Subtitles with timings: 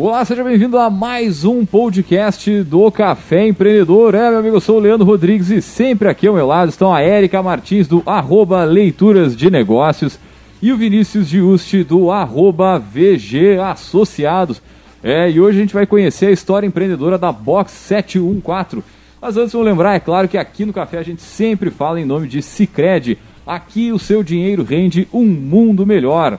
[0.00, 4.14] Olá, seja bem-vindo a mais um podcast do Café Empreendedor.
[4.14, 6.94] É, meu amigo, eu sou o Leandro Rodrigues e sempre aqui ao meu lado estão
[6.94, 10.16] a Érica Martins do arroba Leituras de Negócios
[10.62, 14.62] e o Vinícius Giusti do arroba VG Associados.
[15.02, 18.84] É, e hoje a gente vai conhecer a história empreendedora da Box 714.
[19.20, 22.04] Mas antes, vamos lembrar, é claro que aqui no Café a gente sempre fala em
[22.04, 23.18] nome de Cicred.
[23.44, 26.38] Aqui o seu dinheiro rende um mundo melhor.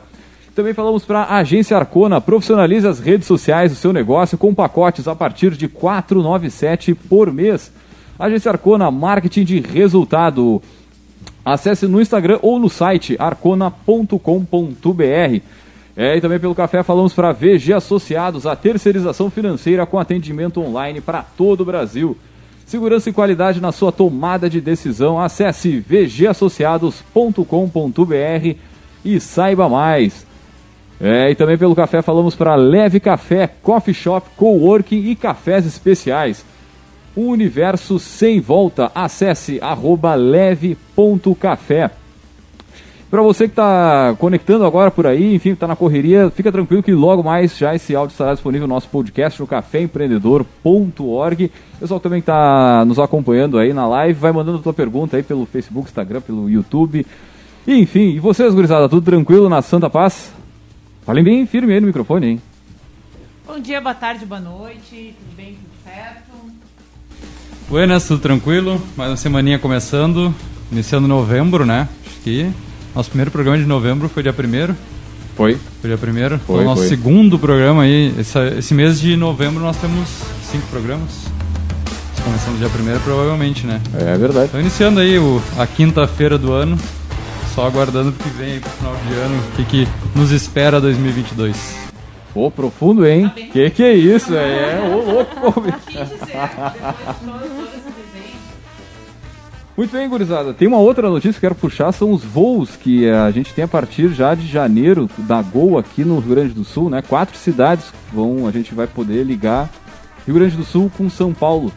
[0.59, 5.07] Também falamos para a Agência Arcona, profissionalize as redes sociais do seu negócio com pacotes
[5.07, 7.71] a partir de R$ 497 por mês.
[8.19, 10.61] Agência Arcona, marketing de resultado.
[11.45, 14.19] Acesse no Instagram ou no site arcona.com.br.
[15.95, 20.99] É, e também pelo café falamos para VG Associados, a terceirização financeira com atendimento online
[20.99, 22.17] para todo o Brasil.
[22.65, 25.21] Segurança e qualidade na sua tomada de decisão.
[25.21, 28.57] Acesse vgassociados.com.br
[29.05, 30.27] e saiba mais.
[31.01, 36.43] É, e também pelo café falamos para Leve Café, Coffee Shop, Coworking e cafés especiais.
[37.15, 38.91] Um universo sem volta.
[38.93, 41.91] Acesse arroba leve.café.
[43.09, 46.91] Para você que está conectando agora por aí, enfim, está na correria, fica tranquilo que
[46.91, 51.51] logo mais já esse áudio estará disponível no nosso podcast no caféempreendedor.org.
[51.79, 55.47] Pessoal também está nos acompanhando aí na live, vai mandando a tua pergunta aí pelo
[55.47, 57.03] Facebook, Instagram, pelo YouTube.
[57.65, 60.37] E, enfim, e vocês, gurizada, tudo tranquilo na Santa Paz?
[61.09, 62.41] Falem bem firme aí no microfone, hein?
[63.47, 66.53] Bom dia, boa tarde, boa noite, tudo bem, tudo certo?
[67.67, 68.79] Buenas, tudo tranquilo?
[68.95, 70.31] Mais uma semaninha começando,
[70.71, 71.89] iniciando novembro, né?
[72.05, 72.51] Acho que
[72.93, 74.75] nosso primeiro programa de novembro foi dia 1
[75.35, 75.57] Foi.
[75.81, 76.89] Foi dia 1 Foi, o nosso foi.
[76.89, 78.13] segundo programa aí.
[78.19, 80.07] Esse, esse mês de novembro nós temos
[80.43, 81.25] cinco programas.
[82.23, 83.81] Começando dia 1 provavelmente, né?
[83.95, 84.49] É verdade.
[84.49, 86.77] Então iniciando aí o, a quinta-feira do ano.
[87.53, 90.79] Só aguardando o que vem aí pro final de ano, o que, que nos espera
[90.79, 91.89] 2022.
[92.33, 93.29] Pô, profundo, hein?
[93.29, 94.35] Que que é isso?
[94.35, 95.59] É, é ô louco.
[95.59, 96.05] O que dizer?
[96.05, 98.39] Depois de todo, todo esse desenho.
[99.75, 100.53] Muito bem, gurizada.
[100.53, 103.53] Tem uma outra notícia que eu quero puxar, são os voos que eh, a gente
[103.53, 107.01] tem a partir já de janeiro da Gol aqui no Rio Grande do Sul, né?
[107.01, 109.69] Quatro cidades vão, a gente vai poder ligar
[110.25, 111.73] Rio Grande do Sul com São Paulo.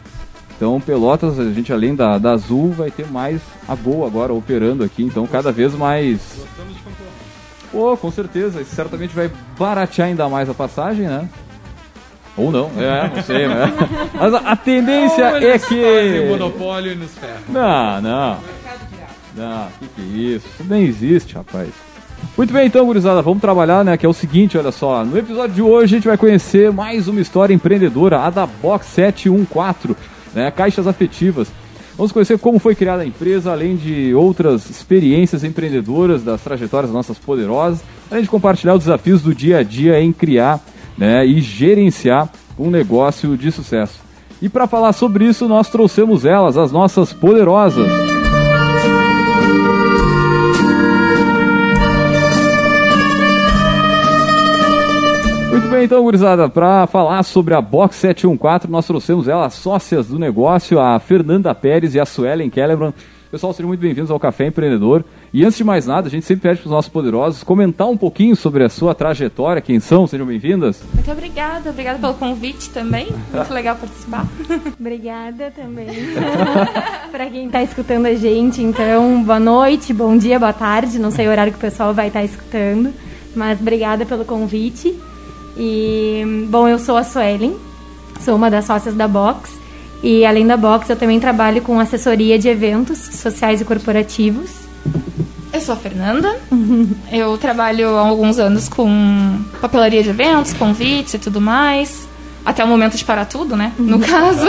[0.55, 4.83] Então, Pelotas, a gente além da, da Azul, vai ter mais a Gol agora operando
[4.83, 6.19] aqui, então cada vez mais.
[7.71, 11.27] Pô, com certeza, isso certamente vai baratear ainda mais a passagem, né?
[12.35, 13.73] Ou não, é, não sei, né?
[14.13, 16.27] Mas a, tendência é que.
[16.29, 17.43] monopólio e nos ferros.
[17.49, 18.37] Não, não.
[19.35, 20.47] Não, que que é isso?
[20.47, 21.69] Isso nem existe, rapaz.
[22.37, 23.97] Muito bem, então, gurizada, vamos trabalhar, né?
[23.97, 25.03] Que é o seguinte, olha só.
[25.03, 28.87] No episódio de hoje a gente vai conhecer mais uma história empreendedora, a da Box
[28.87, 29.95] 714,
[30.33, 30.51] né?
[30.51, 31.51] Caixas afetivas.
[31.95, 37.19] Vamos conhecer como foi criada a empresa, além de outras experiências empreendedoras das trajetórias nossas
[37.19, 40.59] poderosas, além de compartilhar os desafios do dia a dia em criar
[40.97, 43.99] né, e gerenciar um negócio de sucesso.
[44.41, 48.12] E para falar sobre isso, nós trouxemos elas, as nossas poderosas.
[55.63, 60.07] Muito bem, então, gurizada, para falar sobre a Box 714, nós trouxemos ela, as sócias
[60.07, 62.93] do negócio, a Fernanda Pérez e a Suelen Kellebrand.
[63.31, 65.05] Pessoal, sejam muito bem-vindos ao Café Empreendedor.
[65.31, 67.95] E antes de mais nada, a gente sempre pede para os nossos poderosos comentar um
[67.95, 70.83] pouquinho sobre a sua trajetória, quem são, sejam bem-vindas.
[70.93, 73.07] Muito obrigada, obrigada pelo convite também.
[73.33, 74.27] Muito legal participar.
[74.77, 75.87] Obrigada também
[77.09, 78.61] para quem está escutando a gente.
[78.61, 80.99] Então, boa noite, bom dia, boa tarde.
[80.99, 82.93] Não sei o horário que o pessoal vai estar escutando,
[83.33, 84.93] mas obrigada pelo convite.
[85.57, 87.55] E, bom, eu sou a Suelen,
[88.19, 89.51] sou uma das sócias da Box.
[90.01, 94.51] E além da Box, eu também trabalho com assessoria de eventos sociais e corporativos.
[95.53, 96.35] Eu sou a Fernanda.
[97.11, 102.07] Eu trabalho há alguns anos com papelaria de eventos, convites e tudo mais.
[102.43, 103.71] Até o momento de parar tudo, né?
[103.77, 104.47] No caso.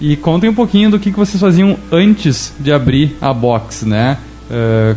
[0.00, 4.18] E contem um pouquinho do que, que vocês faziam antes de abrir a box, né?
[4.50, 4.96] Eh,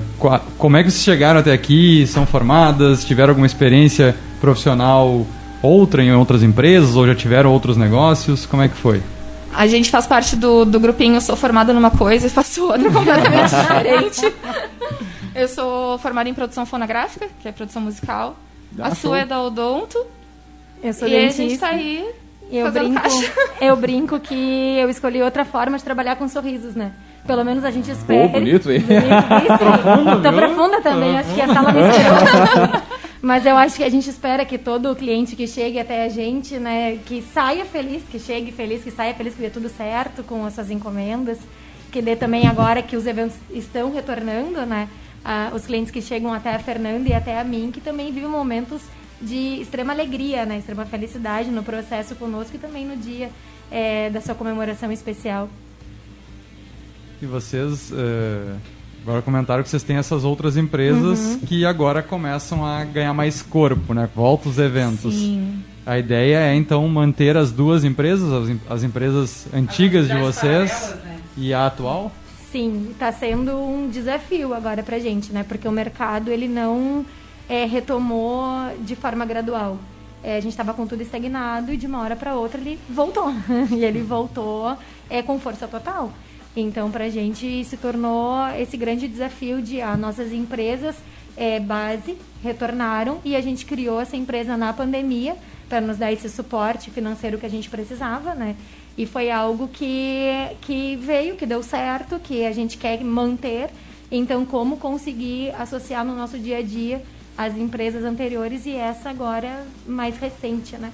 [0.58, 2.06] como é que vocês chegaram até aqui?
[2.08, 3.06] São formadas?
[3.06, 5.26] Tiveram alguma experiência profissional
[5.62, 6.96] outra em outras empresas?
[6.96, 8.46] Ou já tiveram outros negócios?
[8.46, 9.02] Como é que foi?
[9.54, 13.50] A gente faz parte do, do grupinho Sou Formada numa Coisa e Faço Outra completamente
[13.56, 14.34] diferente.
[15.36, 18.36] Eu sou formada em produção fonográfica, que é produção musical.
[18.80, 18.96] Ah, a show.
[19.12, 19.98] sua é da Odonto.
[20.84, 21.44] Eu sou e a dentista.
[21.44, 22.04] gente tá aí
[22.52, 23.34] E eu fazendo brinco, caixa.
[23.62, 26.92] eu brinco que eu escolhi outra forma de trabalhar com sorrisos, né?
[27.26, 28.28] Pelo menos a gente espera.
[28.28, 28.84] bonito, hein?
[29.58, 30.40] Profundo, Tô viu?
[30.40, 32.82] profunda também, acho que a sala me inspirou.
[33.22, 36.60] Mas eu acho que a gente espera que todo cliente que chegue até a gente,
[36.60, 40.46] né, que saia feliz, que chegue feliz, que saia feliz, que dê tudo certo com
[40.46, 41.38] as suas encomendas.
[41.92, 44.90] Que dê também agora que os eventos estão retornando, né?
[45.24, 48.30] ah, os clientes que chegam até a Fernanda e até a mim, que também vivem
[48.30, 48.82] momentos
[49.22, 50.58] de extrema alegria, né?
[50.58, 53.30] Extrema felicidade no processo conosco e também no dia
[53.72, 55.50] é, da sua comemoração especial.
[57.24, 58.58] E vocês uh,
[59.02, 61.40] agora comentaram que vocês têm essas outras empresas uhum.
[61.40, 64.10] que agora começam a ganhar mais corpo, né?
[64.14, 65.14] Volta os eventos.
[65.14, 65.64] Sim.
[65.86, 71.18] A ideia é então manter as duas empresas, as, as empresas antigas de vocês né?
[71.38, 72.12] e a atual?
[72.52, 75.46] Sim, está sendo um desafio agora para gente, né?
[75.48, 77.06] Porque o mercado ele não
[77.48, 78.44] é, retomou
[78.82, 79.80] de forma gradual.
[80.22, 83.34] É, a gente estava com tudo estagnado e de uma hora para outra ele voltou.
[83.72, 84.78] e ele voltou
[85.10, 86.12] é, com força total.
[86.56, 90.96] Então, para a gente se tornou esse grande desafio de ah, nossas empresas
[91.36, 95.36] é, base retornaram e a gente criou essa empresa na pandemia
[95.68, 98.56] para nos dar esse suporte financeiro que a gente precisava, né?
[98.96, 100.30] E foi algo que,
[100.62, 103.72] que veio, que deu certo, que a gente quer manter.
[104.12, 107.02] Então, como conseguir associar no nosso dia a dia
[107.36, 110.92] as empresas anteriores e essa agora mais recente, né?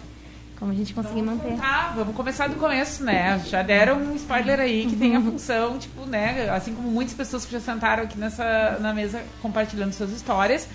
[0.59, 1.57] Como a gente conseguir vamos manter.
[1.57, 3.41] Tá, vamos começar do começo, né?
[3.47, 5.31] Já deram um spoiler aí que tem a uhum.
[5.31, 6.49] função, tipo, né?
[6.49, 10.67] Assim como muitas pessoas que já sentaram aqui nessa, na mesa compartilhando suas histórias,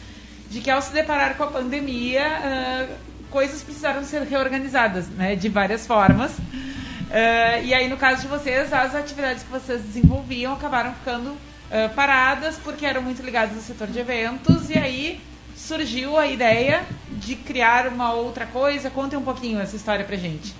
[0.48, 2.94] de que ao se deparar com a pandemia, uh,
[3.30, 5.36] coisas precisaram ser reorganizadas, né?
[5.36, 6.32] De várias formas.
[6.32, 11.94] Uh, e aí, no caso de vocês, as atividades que vocês desenvolviam acabaram ficando uh,
[11.94, 14.70] paradas porque eram muito ligadas ao setor de eventos.
[14.70, 15.20] E aí
[15.66, 18.90] surgiu a ideia de criar uma outra coisa?
[18.90, 20.54] Conte um pouquinho essa história pra gente.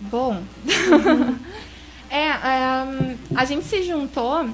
[0.00, 0.42] Bom,
[2.08, 4.48] é, é, a gente se juntou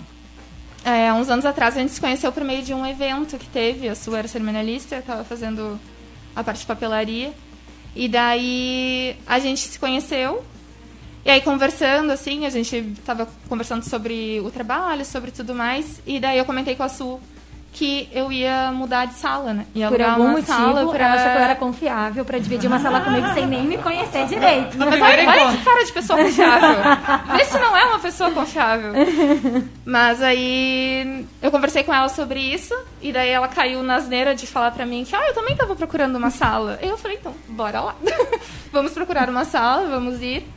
[0.84, 1.76] é, uns anos atrás.
[1.76, 3.88] A gente se conheceu por meio de um evento que teve.
[3.88, 5.78] A sua era cerimonialista, eu estava fazendo
[6.34, 7.32] a parte de papelaria.
[7.94, 10.44] E daí a gente se conheceu.
[11.24, 16.02] E aí conversando, assim, a gente estava conversando sobre o trabalho, sobre tudo mais.
[16.04, 17.20] E daí eu comentei com a Su
[17.76, 19.66] que eu ia mudar de sala, né?
[19.74, 21.04] Ia Por algum motivo, sala pra...
[21.04, 24.26] ela achou que eu era confiável pra dividir uma sala comigo sem nem me conhecer
[24.26, 24.78] direito.
[24.78, 27.36] Mas olha, olha que cara de pessoa confiável.
[27.36, 28.92] Vê se não é uma pessoa confiável.
[29.84, 34.46] Mas aí eu conversei com ela sobre isso e daí ela caiu na asneira de
[34.46, 36.78] falar pra mim que ah, eu também tava procurando uma sala.
[36.82, 37.94] E eu falei, então, bora lá.
[38.72, 40.48] vamos procurar uma sala, vamos ir.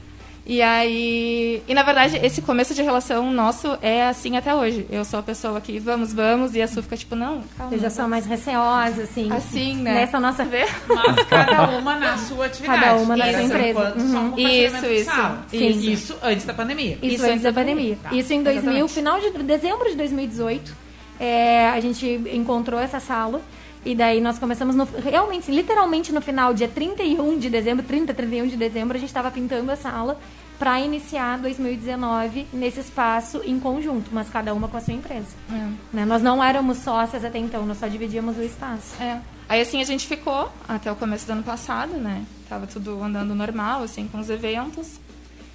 [0.50, 1.62] E aí.
[1.68, 4.84] E na verdade, esse começo de relação nosso é assim até hoje.
[4.90, 7.76] Eu sou a pessoa que vamos, vamos, e a Su fica tipo, não, calma.
[7.76, 9.32] Eu já sou mais receosa, assim.
[9.32, 9.94] Assim, né?
[9.94, 10.68] Nessa nossa vez.
[10.88, 12.82] Mas cada uma na sua atividade.
[12.82, 13.94] Cada uma na sua empresa.
[13.96, 14.34] Uhum.
[14.40, 15.12] Isso, isso.
[15.50, 15.92] Sim.
[15.92, 16.98] Isso antes da pandemia.
[17.00, 18.00] Isso, isso antes da pandemia.
[18.02, 18.12] Tá.
[18.12, 18.92] Isso em 2000, Exatamente.
[18.92, 20.76] final de dezembro de 2018.
[21.20, 23.40] É, a gente encontrou essa sala.
[23.86, 28.48] E daí nós começamos no, realmente, literalmente no final, dia 31 de dezembro, 30, 31
[28.48, 30.20] de dezembro, a gente estava pintando a sala
[30.60, 35.36] para iniciar 2019 nesse espaço em conjunto, mas cada uma com a sua empresa.
[35.50, 35.96] É.
[35.96, 36.06] Né?
[36.06, 39.02] Nós não éramos sócias até então, nós só dividíamos o espaço.
[39.02, 39.22] É.
[39.48, 42.24] Aí assim a gente ficou até o começo do ano passado, né?
[42.50, 45.00] Tava tudo andando normal, assim, com os eventos.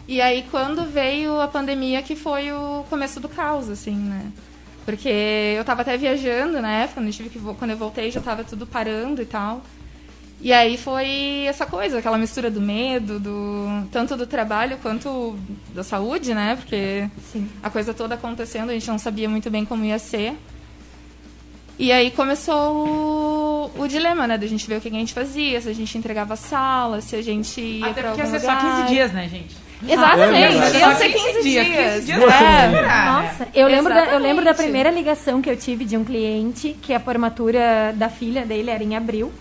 [0.08, 4.32] E aí quando veio a pandemia que foi o começo do caos, assim, né?
[4.86, 8.20] Porque eu tava até viajando na época, quando eu, tive que, quando eu voltei já
[8.20, 9.62] tava tudo parando e tal.
[10.44, 15.38] E aí foi essa coisa, aquela mistura do medo, do tanto do trabalho quanto
[15.74, 16.54] da saúde, né?
[16.56, 17.48] Porque Sim.
[17.62, 20.36] a coisa toda acontecendo, a gente não sabia muito bem como ia ser.
[21.78, 24.36] E aí começou o, o dilema, né?
[24.36, 27.22] Da gente ver o que a gente fazia, se a gente entregava sala, se a
[27.22, 29.56] gente ia Até pra porque ia ser só 15 dias, né, gente?
[29.88, 31.66] Exatamente, ah, é ia ser 15 dias.
[31.66, 32.22] 15 dias.
[32.22, 33.04] É.
[33.06, 36.76] Nossa, eu lembro, da, eu lembro da primeira ligação que eu tive de um cliente
[36.82, 39.32] que a formatura da filha dele era em abril.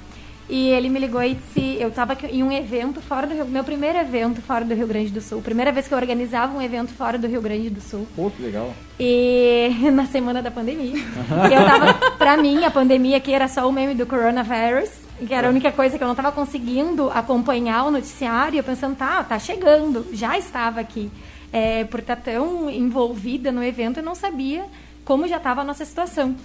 [0.50, 3.64] E ele me ligou e disse, eu estava em um evento fora do Rio, meu
[3.64, 6.92] primeiro evento fora do Rio Grande do Sul, primeira vez que eu organizava um evento
[6.92, 8.06] fora do Rio Grande do Sul.
[8.16, 8.74] Pô, que legal.
[9.00, 10.96] E na semana da pandemia.
[10.96, 14.90] e eu tava, pra mim, a pandemia aqui era só o meme do coronavirus,
[15.26, 18.98] que era a única coisa que eu não estava conseguindo acompanhar o noticiário, eu pensando,
[18.98, 21.10] tá, tá chegando, já estava aqui.
[21.54, 24.66] É, por estar tão envolvida no evento, eu não sabia
[25.06, 26.36] como já estava a nossa situação.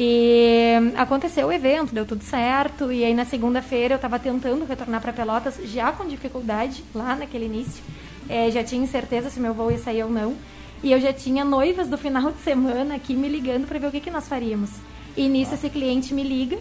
[0.00, 2.92] E aconteceu o evento, deu tudo certo.
[2.92, 7.46] E aí na segunda-feira eu estava tentando retornar para Pelotas, já com dificuldade, lá naquele
[7.46, 7.82] início.
[8.28, 10.36] É, já tinha incerteza se meu voo ia sair ou não.
[10.84, 13.90] E eu já tinha noivas do final de semana aqui me ligando para ver o
[13.90, 14.70] que, que nós faríamos.
[15.16, 16.56] E nisso esse cliente me liga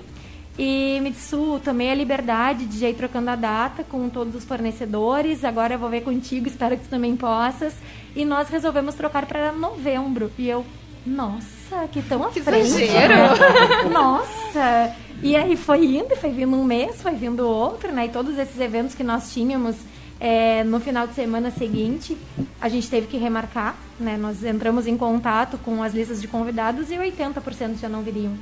[0.58, 4.46] e me disse, Su, tomei a liberdade de ir trocando a data com todos os
[4.46, 5.44] fornecedores.
[5.44, 7.75] Agora eu vou ver contigo, espero que tu também possas.
[8.15, 10.32] E nós resolvemos trocar para novembro.
[10.39, 10.65] E eu,
[11.06, 12.68] nossa nossa, que tão à que frente.
[12.68, 13.14] Exagero.
[13.92, 14.94] nossa!
[15.22, 18.06] E aí foi indo, foi vindo um mês, foi vindo outro, né?
[18.06, 19.76] E todos esses eventos que nós tínhamos
[20.20, 22.16] é, no final de semana seguinte,
[22.62, 24.16] a gente teve que remarcar, né?
[24.18, 28.34] Nós entramos em contato com as listas de convidados e 80% já não viriam.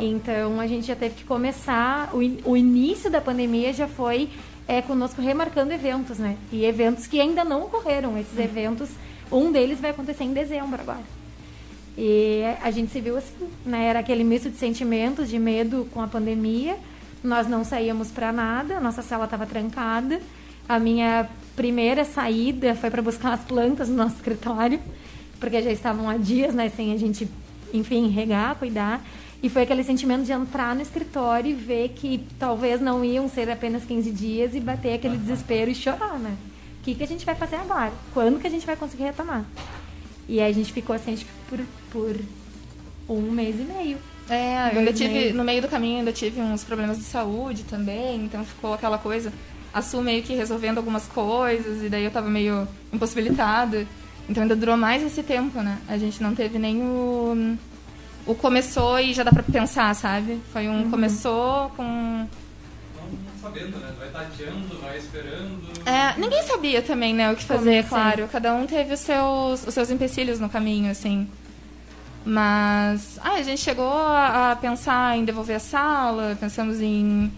[0.00, 2.10] Então a gente já teve que começar.
[2.12, 4.28] O, in- o início da pandemia já foi
[4.66, 6.36] é, conosco remarcando eventos, né?
[6.52, 8.18] E eventos que ainda não ocorreram.
[8.18, 8.90] Esses eventos,
[9.32, 11.00] um deles vai acontecer em dezembro agora.
[12.00, 13.86] E a gente se viu assim, né?
[13.86, 16.76] Era aquele misto de sentimentos, de medo com a pandemia.
[17.24, 20.20] Nós não saíamos para nada, nossa sala estava trancada.
[20.68, 24.78] A minha primeira saída foi para buscar as plantas no nosso escritório,
[25.40, 27.28] porque já estavam há dias, né, sem a gente,
[27.74, 29.04] enfim, regar, cuidar.
[29.42, 33.50] E foi aquele sentimento de entrar no escritório e ver que talvez não iam ser
[33.50, 36.36] apenas 15 dias e bater aquele desespero e chorar, né?
[36.80, 37.92] O que, que a gente vai fazer agora?
[38.14, 39.44] Quando que a gente vai conseguir retomar?
[40.28, 42.16] E aí a gente ficou assim, acho que por, por
[43.08, 43.98] um mês e meio.
[44.28, 45.34] É, eu ainda tive, meses.
[45.34, 49.32] no meio do caminho ainda tive uns problemas de saúde também, então ficou aquela coisa,
[49.72, 53.86] a Su meio que resolvendo algumas coisas, e daí eu tava meio impossibilitada.
[54.28, 55.78] Então ainda durou mais esse tempo, né?
[55.88, 57.56] A gente não teve nem o.
[58.26, 60.38] O começou e já dá pra pensar, sabe?
[60.52, 62.26] Foi um começou com.
[63.48, 63.92] Sabendo, né?
[63.98, 65.60] Vai tateando, vai esperando.
[65.86, 67.88] É, ninguém sabia também, né, o que fazer, Comecei.
[67.88, 68.28] claro.
[68.30, 71.26] Cada um teve os seus, os seus empecilhos no caminho, assim.
[72.26, 77.32] Mas ah, a gente chegou a, a pensar em devolver a sala, pensamos em,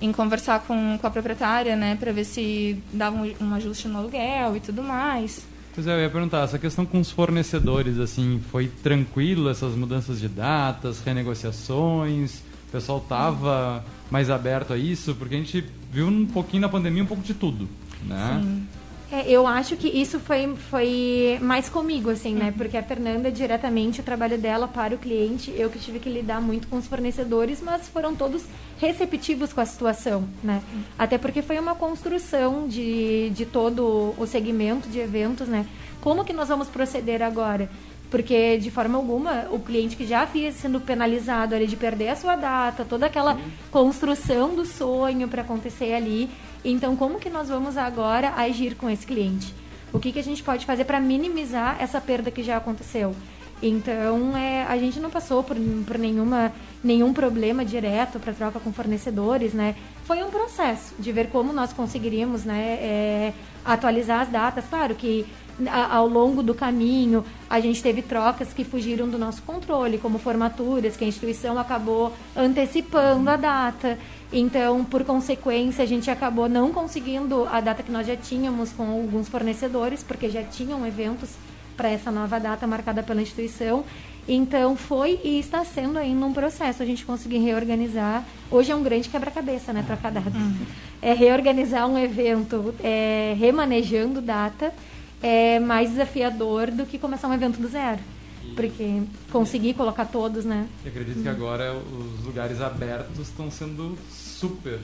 [0.00, 3.98] em conversar com, com a proprietária, né, para ver se dava um, um ajuste no
[3.98, 5.46] aluguel e tudo mais.
[5.74, 10.20] Pois é, eu ia perguntar, essa questão com os fornecedores, assim, foi tranquilo essas mudanças
[10.20, 12.42] de datas, renegociações?
[12.72, 15.14] O pessoal tava mais aberto a isso?
[15.14, 15.62] Porque a gente
[15.92, 17.68] viu um pouquinho na pandemia um pouco de tudo,
[18.06, 18.40] né?
[18.42, 18.66] Sim.
[19.12, 22.50] É, eu acho que isso foi, foi mais comigo, assim, né?
[22.56, 26.40] Porque a Fernanda, diretamente, o trabalho dela para o cliente, eu que tive que lidar
[26.40, 28.42] muito com os fornecedores, mas foram todos
[28.80, 30.62] receptivos com a situação, né?
[30.98, 35.66] Até porque foi uma construção de, de todo o segmento de eventos, né?
[36.02, 37.70] Como que nós vamos proceder agora?
[38.10, 42.16] Porque, de forma alguma, o cliente que já havia sendo penalizado ali de perder a
[42.16, 43.38] sua data, toda aquela
[43.70, 46.28] construção do sonho para acontecer ali.
[46.64, 49.54] Então, como que nós vamos agora agir com esse cliente?
[49.92, 53.14] O que, que a gente pode fazer para minimizar essa perda que já aconteceu?
[53.62, 55.56] Então, é, a gente não passou por,
[55.86, 59.76] por nenhuma, nenhum problema direto para troca com fornecedores, né?
[60.04, 63.32] Foi um processo de ver como nós conseguiríamos né, é,
[63.64, 64.64] atualizar as datas.
[64.68, 65.24] Claro que
[65.70, 70.96] ao longo do caminho a gente teve trocas que fugiram do nosso controle, como formaturas,
[70.96, 73.98] que a instituição acabou antecipando a data.
[74.32, 78.90] Então, por consequência, a gente acabou não conseguindo a data que nós já tínhamos com
[78.90, 81.30] alguns fornecedores, porque já tinham eventos
[81.76, 83.84] para essa nova data marcada pela instituição.
[84.26, 88.24] Então, foi e está sendo ainda um processo a gente conseguir reorganizar.
[88.50, 90.32] Hoje é um grande quebra-cabeça, né, trocar datas.
[91.00, 94.72] É reorganizar um evento, é, remanejando data,
[95.22, 98.00] é mais desafiador do que começar um evento do zero.
[98.56, 100.66] Porque conseguir colocar todos, né?
[100.84, 104.80] E acredito que agora os lugares abertos estão sendo super,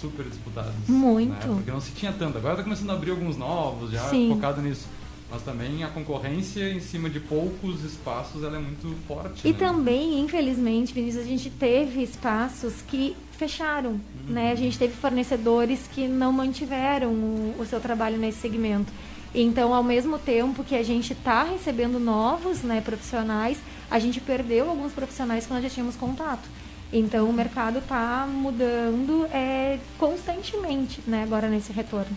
[0.00, 0.72] super disputados.
[0.88, 1.30] Muito.
[1.30, 1.54] né?
[1.56, 2.38] Porque não se tinha tanto.
[2.38, 4.30] Agora está começando a abrir alguns novos, já Sim.
[4.34, 4.86] focado nisso.
[5.30, 9.46] Mas também a concorrência em cima de poucos espaços ela é muito forte.
[9.46, 9.58] E né?
[9.58, 14.52] também, infelizmente, Vinícius, a gente teve espaços que fecharam, né?
[14.52, 18.92] A gente teve fornecedores que não mantiveram o, o seu trabalho nesse segmento.
[19.34, 23.58] Então, ao mesmo tempo que a gente está recebendo novos né, profissionais,
[23.90, 26.48] a gente perdeu alguns profissionais que nós já tínhamos contato.
[26.92, 32.14] Então, o mercado está mudando é, constantemente né, agora nesse retorno.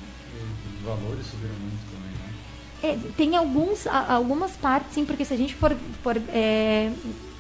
[0.78, 3.08] Os valores subiram muito também, né?
[3.08, 6.92] É, tem alguns, algumas partes, sim, porque se a gente for, for, é,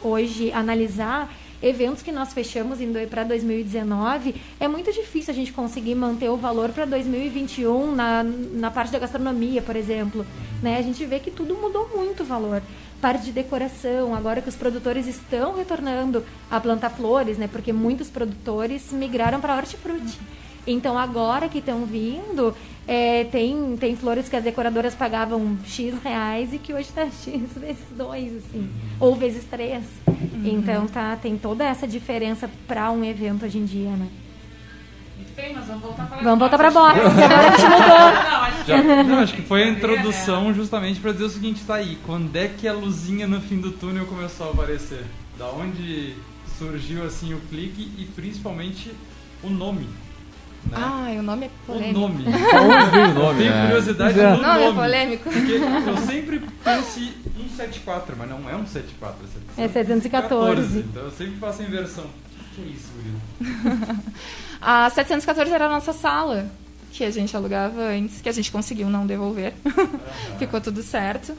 [0.01, 1.29] hoje analisar
[1.61, 6.69] eventos que nós fechamos para 2019, é muito difícil a gente conseguir manter o valor
[6.69, 10.25] para 2021 na, na parte da gastronomia, por exemplo.
[10.61, 10.77] Né?
[10.77, 12.61] A gente vê que tudo mudou muito o valor.
[13.01, 17.47] Parte de decoração, agora que os produtores estão retornando a plantar flores, né?
[17.47, 20.19] porque muitos produtores migraram para hortifruti.
[20.67, 22.55] Então agora que estão vindo,
[22.87, 27.23] é, tem, tem flores que as decoradoras pagavam X reais e que hoje está X
[27.57, 29.83] vezes dois, assim, ou vezes três.
[30.43, 34.07] Então tá, tem toda essa diferença para um evento hoje em dia, né?
[35.17, 37.87] Muito bem, mas vamos voltar para Vamos voltar pra boxe, agora a gente mudou.
[38.29, 41.63] Não, acho que Já- não, acho que foi a introdução justamente para dizer o seguinte,
[41.65, 45.03] tá aí, quando é que a luzinha no fim do túnel começou a aparecer?
[45.39, 46.15] Da onde
[46.57, 48.91] surgiu assim o clique e principalmente
[49.43, 49.87] o nome?
[50.69, 50.77] Né?
[50.77, 51.99] Ah, o nome é o polêmico.
[51.99, 52.25] nome.
[52.27, 53.43] Onde o nome?
[53.43, 54.31] Tenho curiosidade é.
[54.31, 54.79] do O nome é nome.
[54.79, 55.23] polêmico.
[55.29, 59.15] Porque eu sempre penso em 174, mas não é 174.
[59.57, 60.79] É 714.
[60.79, 62.03] Então eu sempre faço a inversão.
[62.05, 64.01] O que é isso, Gurilo?
[64.61, 66.49] A 714 era a nossa sala,
[66.91, 69.53] que a gente alugava antes, que a gente conseguiu não devolver.
[70.39, 71.35] Ficou tudo certo.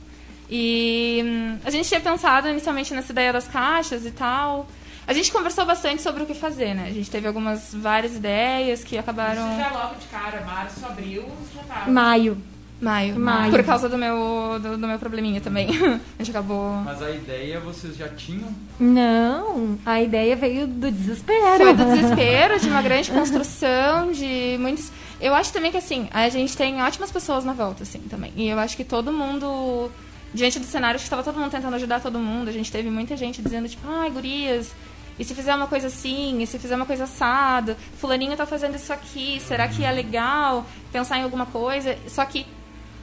[0.49, 4.69] E hum, a gente tinha pensado inicialmente nessa ideia das caixas e tal.
[5.07, 6.87] A gente conversou bastante sobre o que fazer, né?
[6.89, 9.49] A gente teve algumas várias ideias que acabaram.
[9.51, 11.89] Isso já logo de cara, março, abril, já tá.
[11.89, 12.37] Maio.
[12.81, 13.19] Maio.
[13.19, 13.51] Maio.
[13.51, 15.69] Por causa do meu, do, do meu probleminha também.
[16.19, 16.73] A gente acabou.
[16.85, 18.55] Mas a ideia vocês já tinham?
[18.79, 21.57] Não, a ideia veio do desespero.
[21.57, 24.91] Foi do desespero, de uma grande construção, de muitos.
[25.21, 28.33] Eu acho também que assim, a gente tem ótimas pessoas na volta, assim, também.
[28.37, 29.91] E eu acho que todo mundo,
[30.35, 32.49] diante do cenário, acho que estava todo mundo tentando ajudar todo mundo.
[32.49, 34.73] A gente teve muita gente dizendo, tipo, ai, gurias,
[35.19, 38.77] e se fizer uma coisa assim, e se fizer uma coisa assada, fulaninho tá fazendo
[38.77, 41.97] isso aqui, será que é legal pensar em alguma coisa?
[42.09, 42.47] Só que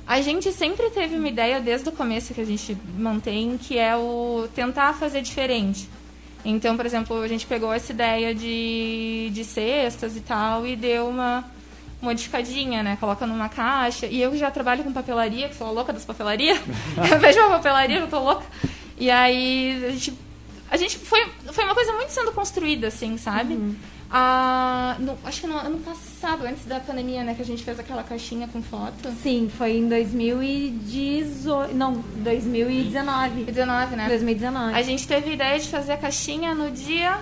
[0.05, 3.95] a gente sempre teve uma ideia desde o começo que a gente mantém, que é
[3.95, 5.89] o tentar fazer diferente.
[6.45, 11.07] Então, por exemplo, a gente pegou essa ideia de, de cestas e tal e deu
[11.07, 11.45] uma
[12.01, 12.97] modificadinha, né?
[12.99, 14.05] Coloca numa caixa.
[14.05, 16.59] E eu já trabalho com papelaria, que sou a louca das papelarias.
[17.09, 18.45] eu vejo uma papelaria, eu tô louca.
[18.97, 20.13] E aí a gente.
[20.73, 23.75] A gente foi, foi uma coisa muito sendo construída, assim, sabe?
[24.09, 27.79] Ah, no- acho que no ano passado, antes da pandemia, né, que a gente fez
[27.79, 29.11] aquela caixinha com foto.
[29.21, 31.73] Sim, foi em 2018.
[31.75, 33.43] Não, 2019.
[33.45, 34.07] 19, né?
[34.07, 34.73] 2019.
[34.75, 37.19] A gente teve a ideia de fazer a caixinha no dia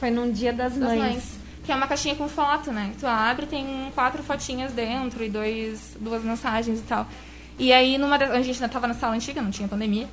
[0.00, 0.98] Foi num dia das das mães.
[0.98, 1.34] mães.
[1.64, 2.92] Que é uma caixinha com foto, né?
[3.00, 7.06] Tu abre, tem quatro fotinhas dentro e dois, duas mensagens e tal.
[7.58, 10.06] E aí, numa das, a gente ainda tava na sala antiga, não tinha pandemia.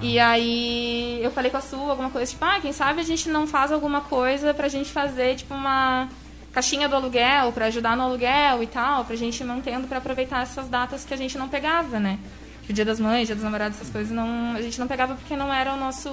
[0.00, 3.28] E aí, eu falei com a Su alguma coisa, tipo, ah, quem sabe a gente
[3.28, 6.08] não faz alguma coisa pra gente fazer, tipo, uma
[6.52, 10.42] caixinha do aluguel, pra ajudar no aluguel e tal, pra gente ir mantendo, pra aproveitar
[10.42, 12.18] essas datas que a gente não pegava, né?
[12.62, 15.36] Tipo, dia das mães, dia dos namorados, essas coisas, não, a gente não pegava porque
[15.36, 16.08] não era o nosso...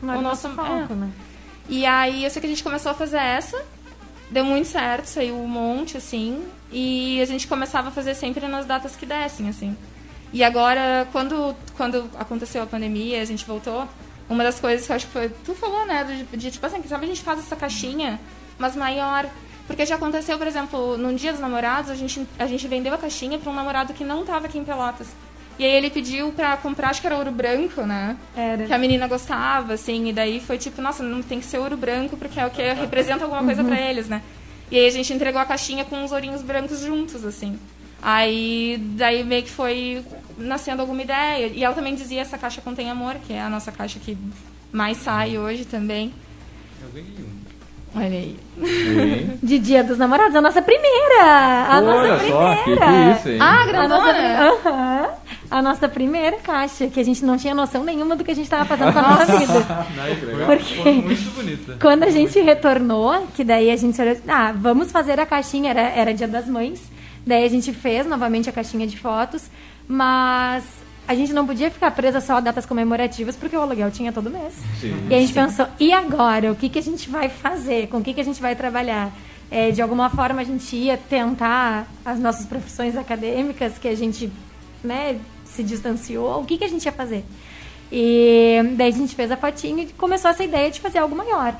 [0.00, 0.96] Não o o nosso nosso foco, é.
[0.96, 1.10] né?
[1.68, 3.62] E aí eu sei que a gente começou a fazer essa,
[4.30, 8.64] deu muito certo, saiu um monte, assim, e a gente começava a fazer sempre nas
[8.64, 9.76] datas que dessem, assim.
[10.32, 13.86] E agora, quando, quando aconteceu a pandemia, a gente voltou,
[14.28, 15.28] uma das coisas que eu acho que foi.
[15.28, 16.04] Tu falou, né?
[16.04, 18.18] De, de tipo assim, que sabe a gente faz essa caixinha,
[18.58, 19.28] mas maior.
[19.66, 22.98] Porque já aconteceu, por exemplo, num dia dos namorados, a gente, a gente vendeu a
[22.98, 25.08] caixinha para um namorado que não tava aqui em Pelotas.
[25.58, 28.16] E aí ele pediu pra comprar, acho que era ouro branco, né?
[28.34, 28.64] Era.
[28.64, 31.76] Que a menina gostava, assim, e daí foi tipo, nossa, não tem que ser ouro
[31.76, 34.22] branco, porque é o que representa alguma coisa pra eles, né?
[34.70, 37.58] E aí a gente entregou a caixinha com os ourinhos brancos juntos, assim.
[38.02, 40.02] Aí, daí meio que foi
[40.36, 41.46] nascendo alguma ideia.
[41.46, 44.18] E ela também dizia essa caixa contém amor, que é a nossa caixa que
[44.72, 46.12] mais sai hoje também.
[46.82, 47.42] Eu ganhei um.
[47.94, 48.36] Olha aí.
[49.42, 51.22] De Dia dos Namorados, a nossa primeira!
[51.68, 52.86] A Olha nossa só, que primeira!
[52.86, 53.38] que é isso, hein?
[53.40, 54.50] Ah, A nossa, grandona!
[54.64, 55.08] Aham.
[55.50, 58.44] a nossa primeira caixa, que a gente não tinha noção nenhuma do que a gente
[58.46, 59.52] estava fazendo com a nossa vida.
[59.54, 60.74] Foi, Por quê?
[60.82, 61.76] foi muito bonita.
[61.80, 65.82] Quando a gente retornou, que daí a gente olhou, ah, vamos fazer a caixinha, era,
[65.82, 66.80] era dia das mães.
[67.26, 69.44] Daí a gente fez novamente a caixinha de fotos,
[69.86, 70.64] mas
[71.06, 74.30] a gente não podia ficar presa só a datas comemorativas, porque o aluguel tinha todo
[74.30, 74.54] mês.
[74.80, 74.94] Sim.
[75.10, 76.50] E a gente pensou, e agora?
[76.52, 77.88] O que, que a gente vai fazer?
[77.88, 79.12] Com o que, que a gente vai trabalhar?
[79.50, 84.32] É, de alguma forma a gente ia tentar as nossas profissões acadêmicas, que a gente
[84.82, 87.24] né, se distanciou, o que, que a gente ia fazer?
[87.90, 91.54] E daí a gente fez a fotinha e começou essa ideia de fazer algo maior.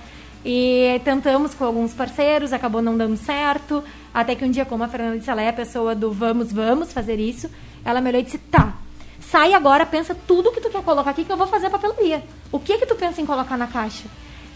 [0.44, 3.84] E tentamos com alguns parceiros, acabou não dando certo.
[4.14, 6.92] Até que um dia, como a Fernanda disse, ela é a pessoa do vamos, vamos
[6.92, 7.50] fazer isso.
[7.84, 8.74] Ela me olhou e disse: tá,
[9.20, 12.22] sai agora, pensa tudo que tu quer colocar aqui que eu vou fazer a papelaria.
[12.50, 14.04] O que que tu pensa em colocar na caixa?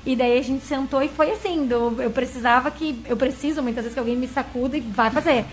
[0.04, 3.82] E daí a gente sentou e foi assim, do- eu precisava que, eu preciso muitas
[3.82, 5.44] vezes que alguém me sacuda e vai fazer.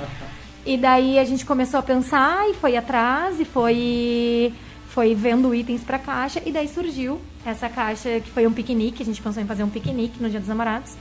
[0.66, 4.54] E daí a gente começou a pensar e foi atrás e foi
[4.90, 9.06] foi vendo itens para caixa e daí surgiu essa caixa que foi um piquenique, a
[9.06, 10.94] gente pensou em fazer um piquenique no Dia dos Namorados.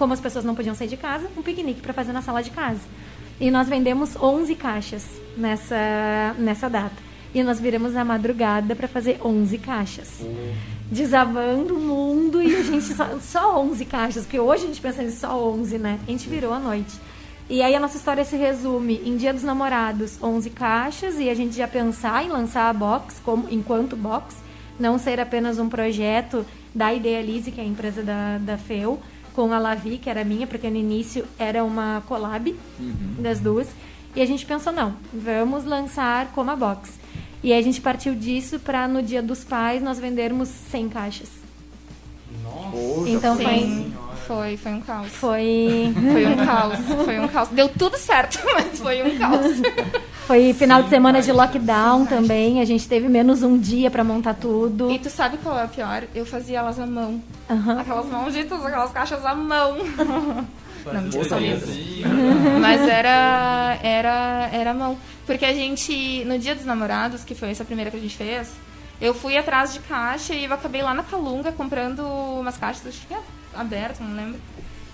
[0.00, 2.50] Como as pessoas não podiam sair de casa, um piquenique para fazer na sala de
[2.50, 2.80] casa.
[3.38, 5.04] E nós vendemos 11 caixas
[5.36, 6.96] nessa nessa data.
[7.34, 10.22] E nós viramos a madrugada para fazer 11 caixas.
[10.90, 15.02] Desabando o mundo e a gente só, só 11 caixas, porque hoje a gente pensa
[15.02, 16.00] em só 11, né?
[16.08, 16.98] A gente virou a noite.
[17.50, 21.34] E aí a nossa história se resume em Dia dos Namorados, 11 caixas, e a
[21.34, 24.34] gente já pensar em lançar a box como enquanto box,
[24.78, 28.98] não ser apenas um projeto da Idealize, que é a empresa da, da FEU,
[29.34, 32.54] com a Lavi, que era minha, porque no início era uma collab
[33.18, 33.68] das duas.
[34.14, 36.98] E a gente pensou, não, vamos lançar como a box.
[37.42, 41.28] E a gente partiu disso para no Dia dos Pais nós vendermos 100 caixas.
[42.42, 43.08] Nossa.
[43.08, 43.94] Então foi, Sim,
[44.26, 45.08] foi, foi um caos.
[45.08, 47.48] foi, Foi um caos, foi um caos.
[47.48, 49.56] Deu tudo certo, mas foi um caos.
[50.30, 52.60] foi final de semana de lockdown também.
[52.60, 54.88] A gente teve menos um dia para montar tudo.
[54.88, 56.04] E tu sabe qual é o pior?
[56.14, 57.20] Eu fazia elas à mão.
[57.50, 57.80] Aham.
[57.80, 59.76] Aquelas malditas, aquelas caixas à mão.
[60.86, 61.22] Não, mentira,
[61.56, 62.02] assim.
[62.60, 64.96] Mas era, era, era mão.
[65.26, 68.52] Porque a gente, no dia dos namorados, que foi essa primeira que a gente fez,
[69.00, 72.00] Eu fui atrás de caixa e eu acabei lá na Calunga comprando
[72.38, 73.20] umas caixas, acho que é
[73.54, 74.40] aberto, não lembro.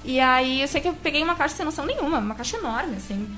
[0.04, 2.96] E aí eu sei que eu peguei uma caixa sem noção nenhuma, uma caixa enorme,
[2.96, 3.28] assim,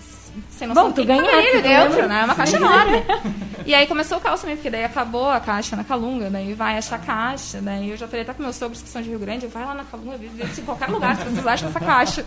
[0.50, 2.24] sem noção Bom, tu ganhaste, ali tu dentro, né?
[2.24, 3.04] Uma caixa enorme.
[3.66, 6.78] E aí começou o caos também, porque daí acabou a caixa na Calunga, daí vai
[6.78, 9.44] achar caixa, daí eu já falei até com meus sogros que são de Rio Grande,
[9.44, 11.78] eu vai lá na Calunga, vê vê se em qualquer lugar se vocês acham essa
[11.78, 12.24] caixa.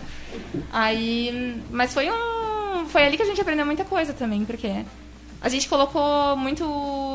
[0.72, 4.84] Aí, mas foi um, foi ali que a gente aprendeu muita coisa também, porque
[5.40, 6.64] a gente colocou muito,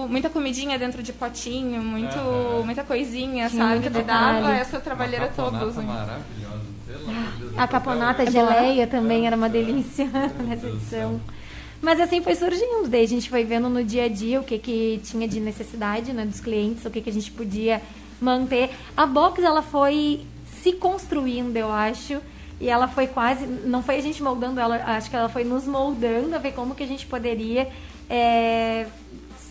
[0.10, 2.18] muita comidinha dentro de potinho, muito,
[2.66, 3.84] muita coisinha, sabe?
[3.84, 5.58] Que dava essa trabalheira toda.
[5.66, 5.86] assim.
[5.86, 6.77] maravilhosa.
[7.58, 10.06] A caponata geleia também era uma delícia
[10.48, 11.20] nessa edição.
[11.82, 14.58] Mas assim foi surgindo, daí a gente foi vendo no dia a dia o que,
[14.58, 17.82] que tinha de necessidade né, dos clientes, o que, que a gente podia
[18.20, 18.72] manter.
[18.96, 20.22] A box ela foi
[20.62, 22.20] se construindo, eu acho,
[22.60, 25.66] e ela foi quase, não foi a gente moldando ela, acho que ela foi nos
[25.66, 27.70] moldando a ver como que a gente poderia
[28.10, 28.88] é,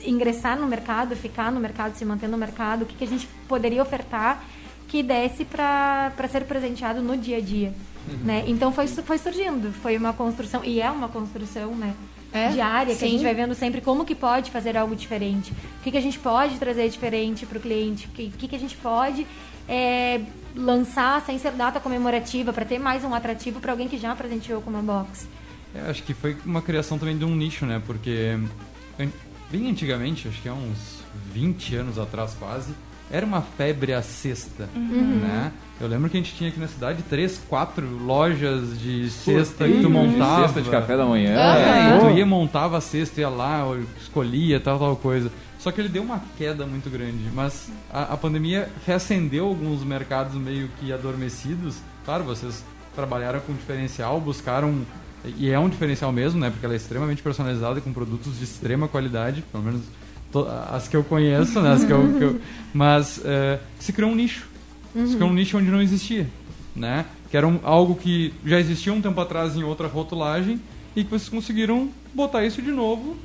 [0.04, 3.28] ingressar no mercado, ficar no mercado, se manter no mercado, o que, que a gente
[3.46, 4.44] poderia ofertar
[4.88, 7.72] que desse para ser presenteado no dia a dia.
[8.24, 8.44] Né?
[8.46, 11.94] Então foi, foi surgindo, foi uma construção, e é uma construção né?
[12.32, 13.12] É, diária, que a sim.
[13.12, 16.18] gente vai vendo sempre como que pode fazer algo diferente, o que, que a gente
[16.18, 19.26] pode trazer diferente para o cliente, o que, que, que a gente pode
[19.68, 20.20] é,
[20.54, 24.60] lançar sem ser data comemorativa, para ter mais um atrativo para alguém que já presenteou
[24.60, 25.28] com uma box.
[25.74, 27.82] É, acho que foi uma criação também de um nicho, né?
[27.84, 28.38] Porque
[29.50, 31.00] bem antigamente, acho que há uns
[31.32, 32.72] 20 anos atrás quase,
[33.10, 35.20] era uma febre a cesta, Uhum.
[35.22, 35.52] né?
[35.80, 39.74] Eu lembro que a gente tinha aqui na cidade três, quatro lojas de cesta que
[39.74, 40.44] tu de montava.
[40.46, 41.36] Cesta de café da manhã.
[41.38, 43.62] É, e tu ia, montava a cesta, ia lá,
[44.00, 45.30] escolhia, tal, tal coisa.
[45.58, 47.28] Só que ele deu uma queda muito grande.
[47.34, 51.76] Mas a, a pandemia reacendeu alguns mercados meio que adormecidos.
[52.06, 52.64] Claro, vocês
[52.94, 54.80] trabalharam com diferencial, buscaram.
[55.36, 56.48] E é um diferencial mesmo, né?
[56.48, 59.82] Porque ela é extremamente personalizada com produtos de extrema qualidade, pelo menos
[60.70, 61.72] as que eu conheço, né?
[61.72, 62.40] As que eu, que eu-
[62.74, 64.46] mas eh, se criou um nicho.
[64.94, 66.26] Se criou um nicho onde não existia,
[66.74, 67.04] né?
[67.30, 70.60] Que era um- algo que já existia um tempo atrás em outra rotulagem
[70.94, 73.16] e que vocês conseguiram botar isso de novo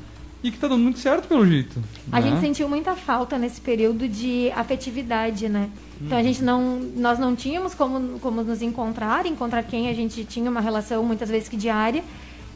[0.44, 1.82] e que tá dando muito certo pelo jeito.
[2.12, 2.30] A né?
[2.30, 5.70] gente sentiu muita falta nesse período de afetividade, né?
[6.02, 10.26] Então a gente não, nós não tínhamos como, como nos encontrar, encontrar quem a gente
[10.26, 12.04] tinha uma relação muitas vezes que diária.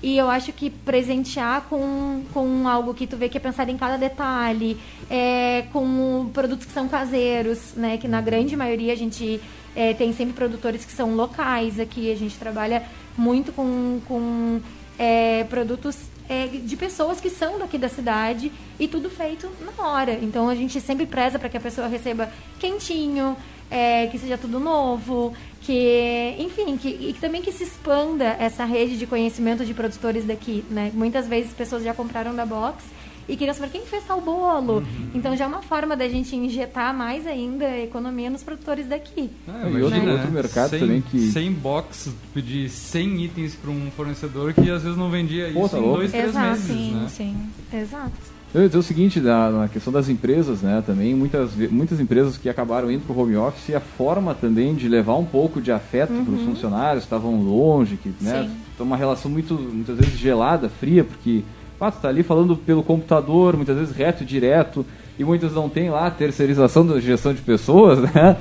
[0.05, 3.75] E eu acho que presentear com, com algo que tu vê que é pensar em
[3.75, 4.77] cada detalhe,
[5.09, 7.97] é, com produtos que são caseiros, né?
[7.97, 9.41] Que na grande maioria a gente
[9.75, 12.11] é, tem sempre produtores que são locais aqui.
[12.11, 12.83] A gente trabalha
[13.17, 14.61] muito com, com
[14.99, 15.97] é, produtos
[16.29, 20.13] é, de pessoas que são daqui da cidade e tudo feito na hora.
[20.21, 23.35] Então a gente sempre preza para que a pessoa receba quentinho,
[23.69, 28.97] é, que seja tudo novo, que, enfim, que, e também que se expanda essa rede
[28.97, 30.91] de conhecimento de produtores daqui, né?
[30.93, 32.83] Muitas vezes pessoas já compraram da box
[33.27, 34.83] e queriam saber quem fez tal bolo.
[35.15, 39.31] Então já é uma forma da gente injetar mais ainda economia nos produtores daqui.
[39.47, 43.71] Ah, E outro- imagina, outro mercado 100, também que- 100 box, pedir 100 itens para
[43.71, 45.97] um fornecedor que às vezes não vendia Pô, isso tá em louco.
[45.97, 47.07] dois, três Exato, meses, Sim, né?
[47.09, 47.37] sim.
[47.73, 48.34] Exato.
[48.55, 52.37] Eu ia dizer o seguinte, na, na questão das empresas, né, também, muitas, muitas empresas
[52.37, 55.59] que acabaram indo para o home office, e a forma também de levar um pouco
[55.59, 59.97] de afeto para os funcionários, que estavam longe, que, né, tem uma relação muito, muitas
[59.97, 61.43] vezes gelada, fria, porque,
[61.77, 64.85] pá, tu tá ali falando pelo computador, muitas vezes reto e direto,
[65.19, 68.37] e muitas não tem lá a terceirização da gestão de pessoas, né,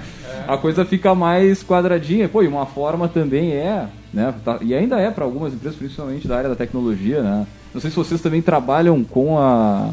[0.46, 5.00] a coisa fica mais quadradinha, pô, e uma forma também é, né, tá- e ainda
[5.00, 8.40] é para algumas empresas, principalmente da área da tecnologia, né, não sei se vocês também
[8.40, 9.90] trabalham com a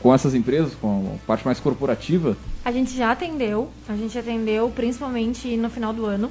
[0.00, 2.36] com essas empresas, com a parte mais corporativa.
[2.64, 6.28] A gente já atendeu, a gente atendeu principalmente no final do ano.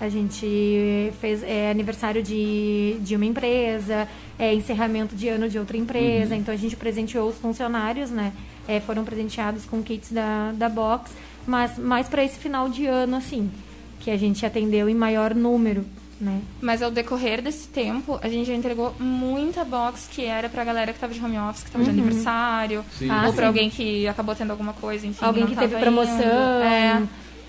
[0.00, 5.76] A gente fez é, aniversário de, de uma empresa, é, encerramento de ano de outra
[5.76, 8.32] empresa, então a gente presenteou os funcionários, né?
[8.66, 11.12] É, foram presenteados com kits da, da Box,
[11.46, 13.50] mas mais para esse final de ano, assim,
[13.98, 15.84] que a gente atendeu em maior número,
[16.20, 16.40] né?
[16.60, 20.92] Mas ao decorrer desse tempo, a gente já entregou muita box que era pra galera
[20.92, 23.08] que tava de home office, que tava de aniversário, Sim.
[23.10, 23.36] Ah, ou sim.
[23.36, 25.24] pra alguém que acabou tendo alguma coisa, enfim.
[25.24, 26.14] Alguém que teve promoção.
[26.16, 26.24] indo.
[26.64, 27.02] É.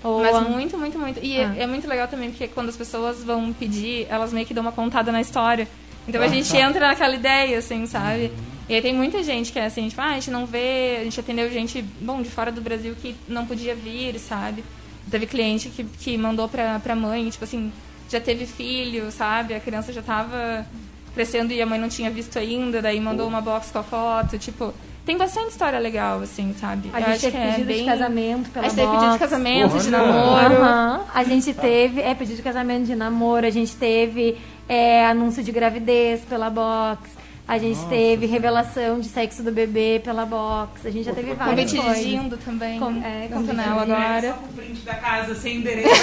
[0.04, 1.20] Ou Mas a- muito, muito, muito.
[1.22, 1.54] E Ah.
[1.56, 4.62] é, é muito legal também, porque quando as pessoas vão pedir, elas meio que dão
[4.62, 5.68] uma contada na história.
[6.08, 8.32] Então a gente entra naquela ideia, assim, sabe?
[8.68, 11.04] E aí tem muita gente que é assim, tipo, ah, a gente não vê, a
[11.04, 14.64] gente atendeu gente, bom, de fora do Brasil que não podia vir, sabe?
[15.10, 17.70] Teve cliente que, que mandou pra, pra mãe, tipo assim,
[18.12, 19.54] já teve filho, sabe?
[19.54, 20.66] A criança já tava
[21.14, 24.38] crescendo e a mãe não tinha visto ainda, daí mandou uma box com a foto,
[24.38, 24.72] tipo...
[25.04, 26.88] Tem bastante história legal, assim, sabe?
[26.92, 29.78] A gente teve que é pedido de casamento pela A gente teve pedido de casamento,
[29.80, 30.54] de namoro.
[30.54, 31.00] Aham.
[31.12, 35.50] A gente teve, é, pedido de casamento de namoro, a gente teve é, anúncio de
[35.50, 37.10] gravidez pela Box,
[37.46, 40.86] A gente teve revelação de sexo do bebê pela box.
[40.86, 42.04] A gente já teve várias Convite coisas.
[42.04, 42.78] Gindo também.
[42.78, 44.28] Com- é, Com convite de agora.
[44.28, 45.88] Só com o print da casa sem endereço.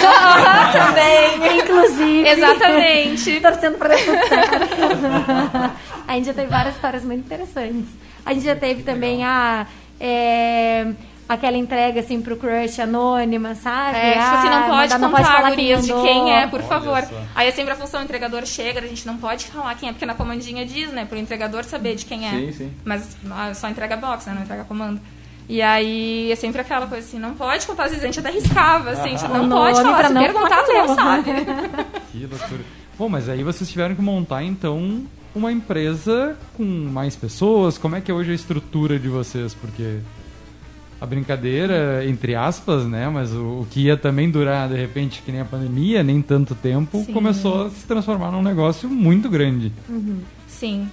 [0.72, 1.58] também.
[1.60, 2.28] Inclusive.
[2.28, 3.40] Exatamente.
[3.40, 5.76] Torcendo pra dar tudo certo.
[6.06, 7.88] a gente já teve várias histórias muito interessantes.
[8.24, 9.66] A gente já teve também a.
[9.98, 10.92] é,
[11.32, 13.96] aquela entrega assim pro crush anônima, sabe?
[13.96, 16.04] É, tipo assim, Ah, não pode dá- contar quem gurias de mandou.
[16.06, 17.02] quem é, por Olha favor.
[17.04, 17.14] só.
[17.34, 19.92] Aí é sempre a função, o entregador chega, a gente não pode falar quem é,
[19.92, 22.30] porque na comandinha diz, né, pro entregador saber de quem é.
[22.32, 22.72] Sim, sim.
[22.84, 25.00] Mas ah, só entrega box, né, não entrega comando.
[25.48, 28.30] E aí é sempre aquela coisa assim, não pode contar, às vezes a gente até
[28.30, 31.30] riscava, assim, a gente não pode falar, pra se não perguntar, tu não sabe.
[32.12, 32.60] Que loucura.
[32.98, 35.02] Bom, mas aí vocês tiveram que montar, então,
[35.34, 37.78] uma empresa com mais pessoas.
[37.78, 39.54] Como é que é hoje a estrutura de vocês?
[39.54, 39.98] Porque
[41.00, 43.08] a brincadeira, entre aspas, né?
[43.08, 46.54] Mas o, o que ia também durar, de repente, que nem a pandemia, nem tanto
[46.54, 47.12] tempo, Sim.
[47.12, 49.72] começou a se transformar num negócio muito grande.
[50.46, 50.88] Sim.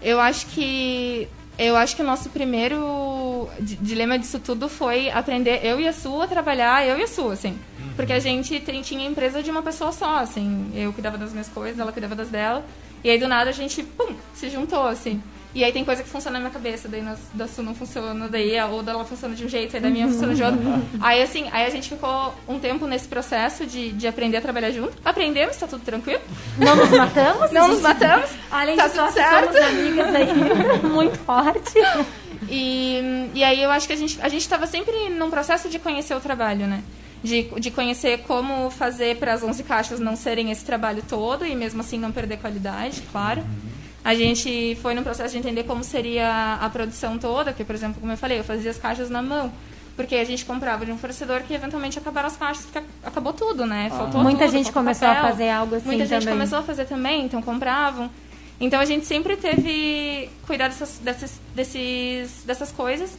[0.00, 5.60] Eu acho que eu acho que o nosso primeiro di- dilema disso tudo foi aprender
[5.62, 7.56] eu e a Su a trabalhar, eu e a Su, assim.
[7.94, 10.70] Porque a gente tem- tinha empresa de uma pessoa só, assim.
[10.74, 12.64] Eu cuidava das minhas coisas, ela cuidava das dela.
[13.04, 15.22] E aí do nada a gente, pum, se juntou, assim.
[15.54, 18.56] E aí tem coisa que funciona na minha cabeça, daí da Su não funciona, daí
[18.58, 20.60] a ou dela funciona de um jeito, aí da minha funciona de outro.
[21.00, 24.70] Aí assim, aí a gente ficou um tempo nesse processo de, de aprender a trabalhar
[24.70, 24.94] junto.
[25.04, 26.22] Aprendemos, tá tudo tranquilo.
[26.56, 27.50] Não nos matamos?
[27.50, 28.30] Não nos matamos.
[28.50, 29.52] Além Tá de tudo só certo.
[29.52, 30.28] somos amigas aí,
[30.88, 31.74] muito forte.
[32.48, 35.78] E, e aí eu acho que a gente a gente estava sempre num processo de
[35.78, 36.82] conhecer o trabalho, né?
[37.22, 41.54] De, de conhecer como fazer para as 11 caixas não serem esse trabalho todo e
[41.54, 43.44] mesmo assim não perder qualidade, claro.
[44.04, 48.00] A gente foi num processo de entender como seria a produção toda, que, por exemplo,
[48.00, 49.52] como eu falei, eu fazia as caixas na mão.
[49.94, 53.66] Porque a gente comprava de um fornecedor que eventualmente acabaram as caixas, porque acabou tudo,
[53.66, 53.90] né?
[53.90, 54.24] Faltou Ah.
[54.24, 55.30] Muita tudo, gente começou a papel.
[55.30, 56.34] fazer algo assim Muita gente também.
[56.34, 58.10] começou a fazer também, então compravam.
[58.58, 63.16] Então a gente sempre teve cuidado dessas, dessas, desses, dessas coisas.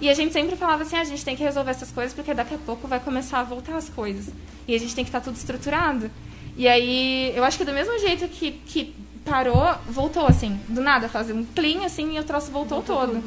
[0.00, 2.34] E a gente sempre falava assim, ah, a gente tem que resolver essas coisas porque
[2.34, 4.26] daqui a pouco vai começar a voltar as coisas.
[4.68, 6.10] E a gente tem que estar tudo estruturado.
[6.56, 8.94] E aí, eu acho que do mesmo jeito que, que
[9.26, 13.22] parou, voltou assim, do nada, fazer um clean assim e o troço voltou, todo.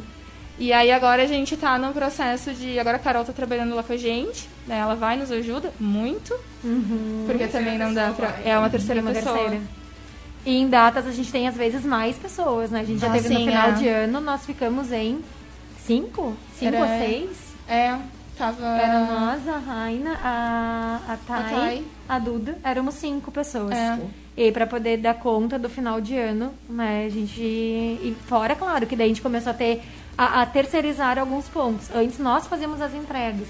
[0.57, 2.77] E aí agora a gente tá no processo de.
[2.79, 4.77] Agora a Carol tá trabalhando lá com a gente, né?
[4.79, 6.35] Ela vai, nos ajuda muito.
[7.25, 8.35] Porque também não dá pra.
[8.43, 9.37] É uma terceira Uma pessoa.
[9.37, 9.63] terceira.
[10.45, 12.81] E em datas a gente tem às vezes mais pessoas, né?
[12.81, 13.71] A gente já Ah, teve no sim, final é.
[13.73, 15.19] de ano, nós ficamos em
[15.85, 16.35] cinco?
[16.57, 17.29] Cinco Era- ou seis?
[17.67, 17.97] É,
[18.37, 18.65] tava.
[18.65, 21.87] Era nós, a Raina, a, a Thay, A Thay.
[22.09, 22.57] a Duda.
[22.63, 23.71] Éramos cinco pessoas.
[23.71, 23.97] É.
[24.39, 27.41] E pra poder dar conta do final de ano, né, a gente...
[27.41, 29.81] E fora, claro, que daí a gente começou a ter...
[30.17, 31.93] A, a terceirizar alguns pontos.
[31.93, 33.49] Antes nós fazíamos as entregas.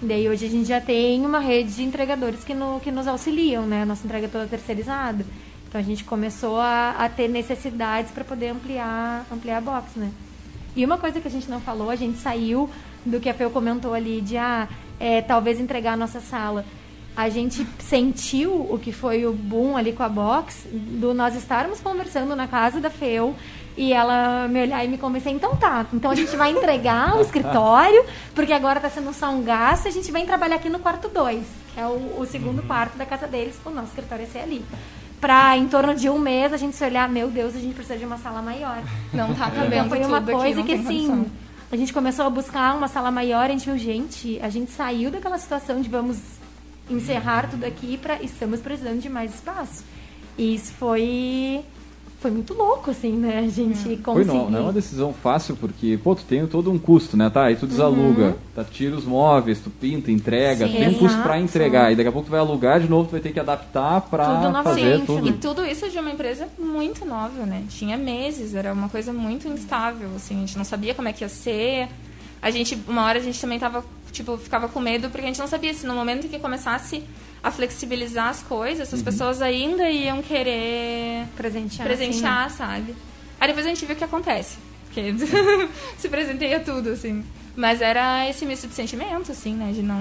[0.00, 3.66] Daí hoje a gente já tem uma rede de entregadores que, no, que nos auxiliam,
[3.66, 3.82] né?
[3.82, 5.26] A nossa entrega é toda terceirizada.
[5.68, 10.08] Então a gente começou a, a ter necessidades para poder ampliar, ampliar a box, né?
[10.76, 12.70] E uma coisa que a gente não falou, a gente saiu
[13.04, 14.68] do que a Feu comentou ali de ah,
[15.00, 16.64] é, talvez entregar a nossa sala.
[17.18, 21.80] A gente sentiu o que foi o boom ali com a box, do nós estarmos
[21.80, 23.34] conversando na casa da Feu
[23.76, 27.20] e ela me olhar e me convencer, então tá, então a gente vai entregar o
[27.20, 28.04] escritório,
[28.36, 31.44] porque agora tá sendo só um gasto, a gente vem trabalhar aqui no quarto 2,
[31.74, 34.64] que é o, o segundo quarto da casa deles, o nosso escritório ia ser ali.
[35.20, 37.98] Pra em torno de um mês a gente se olhar, meu Deus, a gente precisa
[37.98, 38.80] de uma sala maior.
[39.12, 41.26] Não tá Então cabendo foi uma coisa que assim,
[41.72, 45.10] a gente começou a buscar uma sala maior, a gente viu, gente, a gente saiu
[45.10, 46.37] daquela situação de vamos
[46.90, 49.84] encerrar tudo aqui para estamos precisando de mais espaço.
[50.36, 51.64] E isso foi
[52.20, 53.38] foi muito louco assim, né?
[53.38, 54.26] A gente Foi conseguir.
[54.26, 57.30] não, não é uma decisão fácil, porque, pô, tu tem todo um custo, né?
[57.30, 60.94] Tá, aí tu desaluga, tá, tira os móveis, tu pinta, entrega, Sim, tu tem um
[60.94, 63.32] custo pra entregar, e daqui a pouco tu vai alugar de novo, tu vai ter
[63.32, 65.28] que adaptar pra Tudo fazer novamente, tudo.
[65.28, 67.62] E tudo isso de uma empresa muito nova, né?
[67.68, 71.22] Tinha meses, era uma coisa muito instável, assim, a gente não sabia como é que
[71.22, 71.88] ia ser.
[72.42, 75.38] A gente, uma hora a gente também tava, tipo, ficava com medo, porque a gente
[75.38, 77.02] não sabia se no momento em que começasse
[77.42, 82.94] a flexibilizar as coisas, as pessoas ainda iam querer presentear, presentear, assim, sabe?
[83.40, 84.58] Aí depois a gente viu o que acontece.
[84.86, 85.14] Porque
[85.96, 87.24] se presenteia tudo, assim.
[87.54, 89.72] Mas era esse misto de sentimento, assim, né?
[89.72, 89.98] De não,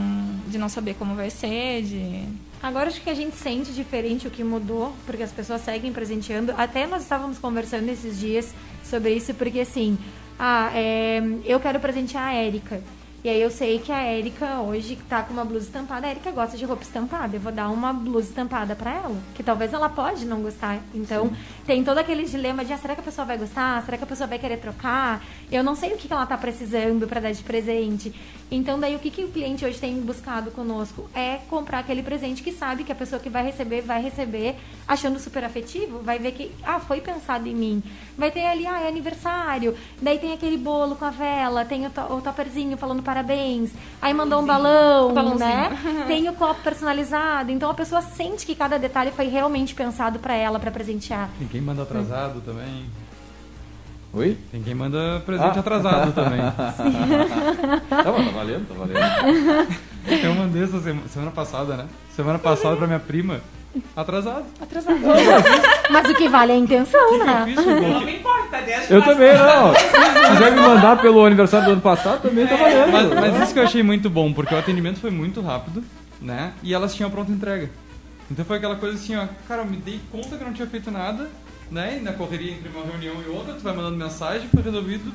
[0.48, 2.24] de não saber como vai ser, de...
[2.62, 6.54] Agora acho que a gente sente diferente o que mudou, porque as pessoas seguem presenteando.
[6.58, 9.98] Até nós estávamos conversando esses dias sobre isso, porque assim,
[10.39, 12.82] ah, é, eu quero presentear a Érica.
[13.28, 16.32] E aí eu sei que a Érica hoje tá com uma blusa estampada, a Érica
[16.32, 17.36] gosta de roupa estampada.
[17.36, 20.80] Eu vou dar uma blusa estampada pra ela, que talvez ela pode não gostar.
[20.96, 21.30] Então,
[21.66, 23.84] tem todo aquele dilema de, ah, será que a pessoa vai gostar?
[23.84, 25.22] Será que a pessoa vai querer trocar?
[25.52, 28.16] Eu não sei o que que ela tá precisando pra dar de presente.
[28.50, 32.42] Então, daí o que, que o cliente hoje tem buscado conosco é comprar aquele presente
[32.42, 34.56] que sabe que a pessoa que vai receber vai receber
[34.88, 37.84] achando super afetivo, vai ver que, ah, foi pensado em mim.
[38.18, 41.90] Vai ter ali, ah, é aniversário, daí tem aquele bolo com a vela, tem o,
[41.90, 45.78] to o topperzinho falando parabéns, aí mandou um balão, né?
[46.08, 47.52] Tem o copo personalizado.
[47.52, 51.30] Então a pessoa sente que cada detalhe foi realmente pensado pra ela, pra presentear.
[51.40, 52.86] Tem quem manda atrasado também.
[54.14, 54.38] Oi?
[54.52, 55.60] Tem quem manda presente Ah.
[55.60, 56.40] atrasado também.
[57.90, 59.68] Tá, bom, tá valendo, tá valendo.
[60.24, 61.88] Eu mandei essa semana, semana passada, né?
[62.16, 63.42] Semana passada pra minha prima.
[63.96, 64.46] Atrasado.
[64.60, 65.00] Atrasado.
[65.90, 67.46] Mas o que vale é a intenção, eu né?
[67.46, 67.58] fiz?
[67.58, 69.74] Eu Não me importa, deixa Eu também, não.
[69.74, 72.92] Se quiser me mandar pelo aniversário do ano passado, também tá valendo.
[72.92, 75.84] Mas, mas isso que eu achei muito bom, porque o atendimento foi muito rápido,
[76.22, 76.54] né?
[76.64, 77.70] E elas tinham pronta entrega.
[78.30, 80.68] Então foi aquela coisa assim, ó, cara, eu me dei conta que eu não tinha
[80.68, 81.30] feito nada,
[81.72, 81.98] né?
[82.00, 85.14] E na correria entre uma reunião e outra, tu vai mandando mensagem, foi resolvido.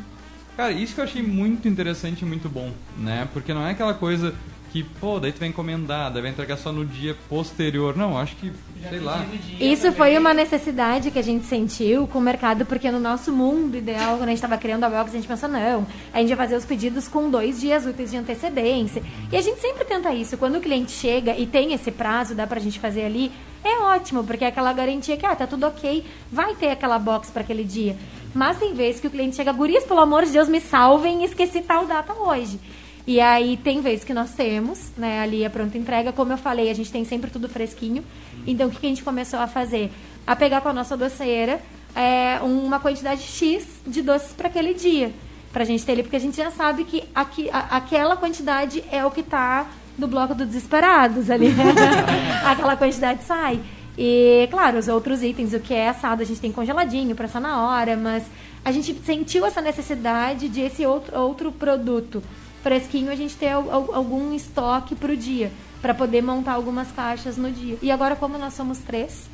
[0.57, 3.29] Cara, isso que eu achei muito interessante e muito bom, né?
[3.33, 4.35] Porque não é aquela coisa
[4.73, 7.95] que, pô, daí tu vai encomendar, daí vai entregar só no dia posterior.
[7.95, 8.51] Não, acho que,
[8.89, 9.23] sei lá.
[9.61, 13.77] Isso foi uma necessidade que a gente sentiu com o mercado, porque no nosso mundo
[13.77, 16.37] ideal, quando a gente estava criando a box, a gente pensou, não, a gente ia
[16.39, 19.03] fazer os pedidos com dois dias úteis de antecedência.
[19.31, 20.39] E a gente sempre tenta isso.
[20.39, 23.31] Quando o cliente chega e tem esse prazo, dá pra gente fazer ali,
[23.63, 27.31] é ótimo, porque é aquela garantia que, ah, tá tudo ok, vai ter aquela box
[27.31, 27.95] para aquele dia.
[28.35, 31.61] Mas tem vezes que o cliente chega, gurias, pelo amor de Deus, me salvem, esqueci
[31.61, 32.59] tal data hoje.
[33.07, 36.71] E aí tem vezes que nós temos, né, ali a pronta entrega, como eu falei,
[36.71, 38.05] a gente tem sempre tudo fresquinho.
[38.47, 39.91] Então o que a gente começou a fazer?
[40.27, 41.61] A pegar com a nossa doceira
[41.97, 45.13] é, uma quantidade X de doces para aquele dia.
[45.53, 49.05] Pra gente ter ali, porque a gente já sabe que aqui, a- aquela quantidade é
[49.05, 49.67] o que tá
[49.99, 51.49] no bloco dos desesperados ali.
[52.47, 53.61] aquela quantidade sai.
[53.99, 57.43] E, claro, os outros itens, o que é assado, a gente tem congeladinho para assar
[57.43, 58.25] na hora, mas
[58.65, 62.23] a gente sentiu essa necessidade de esse outro, outro produto
[62.63, 67.37] fresquinho, a gente ter al- al- algum estoque pro dia, para poder montar algumas caixas
[67.37, 67.77] no dia.
[67.83, 69.31] E agora, como nós somos três,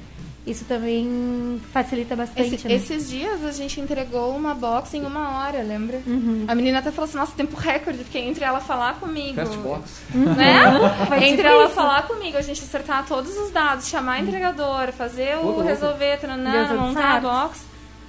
[0.46, 2.54] isso também facilita bastante.
[2.54, 2.74] Esse- né?
[2.74, 6.00] esses dias a gente entregou uma box em uma hora, lembra?
[6.06, 6.46] Uhum.
[6.48, 9.34] A menina até falou assim, nossa, tempo recorde, porque entre ela falar comigo.
[9.36, 10.00] Fastbox.
[10.14, 10.62] Né?
[11.06, 11.74] Foi entre ela isso.
[11.74, 16.32] falar comigo, a gente acertar todos os dados, chamar a entregadora, fazer o resolver, tudo
[16.80, 17.22] montar a certo.
[17.24, 17.60] box.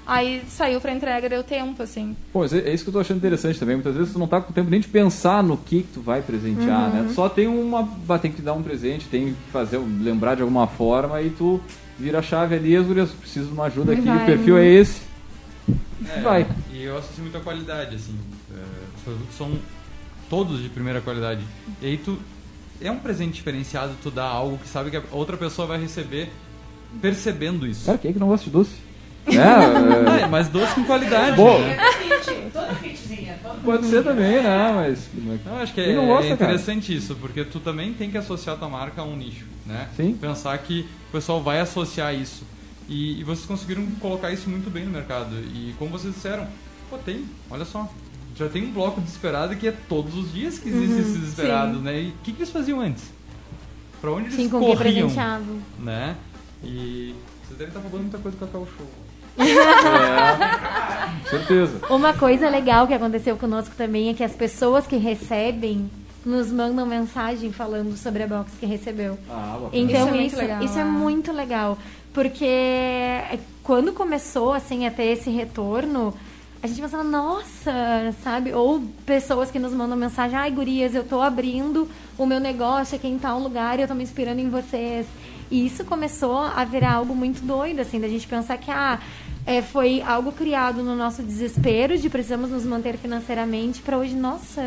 [0.10, 2.17] Aí saiu pra entrega, deu tempo, assim.
[2.34, 3.76] Pô, é é isso que eu tô achando interessante também.
[3.76, 6.19] Muitas vezes tu não tá com tempo nem de pensar no que, que tu vai
[6.19, 7.06] presentear, né?
[7.08, 7.88] Tu só tem uma.
[8.19, 11.62] Tem que dar um presente, tem que fazer, lembrar de alguma forma e tu
[12.00, 14.24] vira a chave ali, as gurias, preciso de uma ajuda aqui, Vai.
[14.24, 15.02] o perfil é esse.
[16.10, 16.48] É, Vai.
[16.74, 18.17] E eu associo muito a qualidade, assim.
[18.52, 18.63] É,
[18.98, 19.52] os produtos são
[20.28, 21.43] todos de primeira qualidade.
[21.84, 22.17] E aí tu.
[22.82, 26.32] É um presente diferenciado, tu dá algo que sabe que a outra pessoa vai receber
[27.00, 27.86] percebendo isso.
[27.86, 28.88] Cara, quem é que não gosta de doce?
[29.37, 31.35] É, É, mas doce com qualidade.
[31.35, 31.59] Bom.
[31.59, 31.77] né?
[33.63, 34.71] Pode ser também, né?
[34.73, 35.09] Mas.
[35.45, 38.57] Eu acho que é, não gosta, é interessante isso, porque tu também tem que associar
[38.57, 39.87] tua marca a um nicho, né?
[39.95, 40.13] Sim.
[40.19, 42.43] Pensar que o pessoal vai associar isso.
[42.87, 45.35] E, e vocês conseguiram colocar isso muito bem no mercado.
[45.53, 46.47] E como vocês disseram,
[46.89, 47.87] pô, tem, olha só.
[48.35, 51.79] Já tem um bloco desesperado que é todos os dias que existe Uhum, esse desesperado,
[51.79, 52.01] né?
[52.03, 53.03] E o que, que eles faziam antes?
[53.99, 55.09] Pra onde eles Sim, com que corriam?
[55.77, 56.15] Né?
[56.63, 57.13] E
[57.43, 58.87] vocês devem estar roubando muita coisa do Cacau Show.
[59.39, 61.80] É, certeza.
[61.89, 65.89] Uma coisa legal que aconteceu conosco também é que as pessoas que recebem
[66.25, 69.17] nos mandam mensagem falando sobre a box que recebeu.
[69.30, 69.69] Ah, bacana.
[69.73, 70.89] Então Isso isso, é muito legal, isso é né?
[70.91, 71.78] muito legal,
[72.13, 72.45] porque
[73.63, 76.13] quando começou assim a ter esse retorno,
[76.62, 78.54] a gente pensava, nossa, sabe?
[78.54, 83.08] Ou pessoas que nos mandam mensagem, ai gurias, eu tô abrindo o meu negócio aqui
[83.08, 85.08] em tal lugar e eu tô me inspirando em vocês.
[85.49, 88.99] E isso começou a virar algo muito doido, assim, da gente pensar que ah,
[89.45, 94.62] é, foi algo criado no nosso desespero de precisamos nos manter financeiramente para hoje, nossa,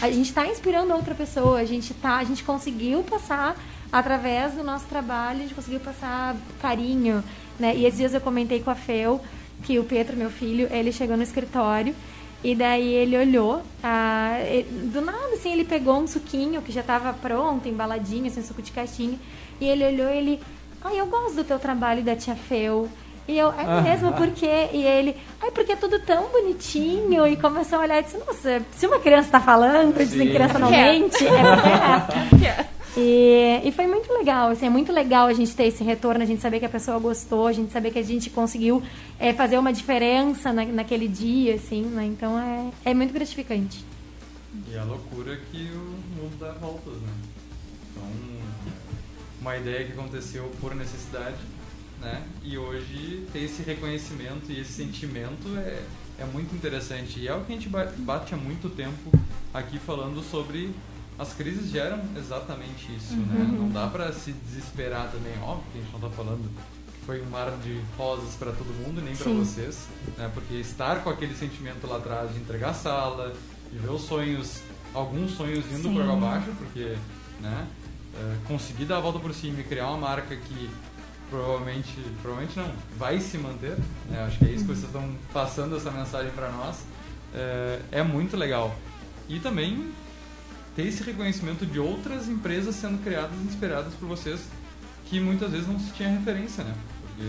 [0.00, 3.56] a gente está inspirando outra pessoa, a gente tá, a gente conseguiu passar
[3.90, 7.22] através do nosso trabalho, a gente conseguiu passar carinho,
[7.58, 7.76] né?
[7.76, 9.20] E esses dias eu comentei com a Fel
[9.62, 11.94] que o Pedro, meu filho, ele chegou no escritório
[12.42, 14.38] e daí ele olhou, ah,
[14.92, 18.72] do nada assim, ele pegou um suquinho que já estava pronto, embaladinho, assim, suco de
[18.72, 19.16] caixinha,
[19.60, 20.40] e ele olhou ele,
[20.82, 22.88] ai, eu gosto do teu trabalho da tia Fel.
[23.28, 24.68] E eu, é mesmo, por quê?
[24.72, 27.26] E ele, ai, porque é tudo tão bonitinho.
[27.26, 30.34] E começou a olhar e disse, nossa, se uma criança tá falando, dizem Sim.
[30.34, 30.92] criança não é.
[30.92, 32.66] mente, é porque é.
[32.96, 36.26] E, e foi muito legal, assim, é muito legal a gente ter esse retorno, a
[36.26, 38.82] gente saber que a pessoa gostou, a gente saber que a gente conseguiu
[39.18, 42.04] é, fazer uma diferença na, naquele dia, assim, né?
[42.04, 43.82] Então é, é muito gratificante.
[44.70, 47.12] E a loucura que o mundo dá voltas, né?
[47.90, 48.04] Então,
[49.40, 51.38] uma ideia que aconteceu por necessidade,
[52.02, 52.22] né?
[52.42, 55.82] E hoje ter esse reconhecimento e esse sentimento é,
[56.18, 57.20] é muito interessante.
[57.20, 59.10] E é o que a gente ba- bate há muito tempo
[59.54, 60.74] aqui falando sobre
[61.18, 63.48] as crises geram exatamente isso, né?
[63.56, 66.50] Não dá pra se desesperar também, óbvio que a gente não tá falando
[66.92, 69.86] que foi um mar de rosas para todo mundo, nem para vocês,
[70.18, 70.30] né?
[70.34, 73.32] Porque estar com aquele sentimento lá atrás de entregar a sala,
[73.70, 74.60] de ver os sonhos,
[74.92, 76.96] alguns sonhos indo por água abaixo, porque,
[77.40, 77.66] né?
[78.14, 80.68] é, conseguir dar a volta por cima e criar uma marca que
[81.32, 81.88] provavelmente,
[82.20, 83.76] provavelmente não, vai se manter,
[84.10, 84.22] né?
[84.26, 86.76] Acho que é isso que vocês estão passando essa mensagem para nós.
[87.34, 88.74] É, é muito legal.
[89.28, 89.88] E também
[90.76, 94.40] ter esse reconhecimento de outras empresas sendo criadas e inspiradas por vocês,
[95.06, 96.74] que muitas vezes não se tinha referência, né?
[97.06, 97.22] Porque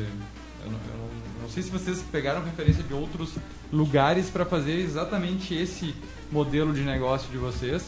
[0.66, 3.34] eu não, eu não- não sei se vocês pegaram referência de outros
[3.72, 5.94] lugares para fazer exatamente esse
[6.32, 7.84] modelo de negócio de vocês,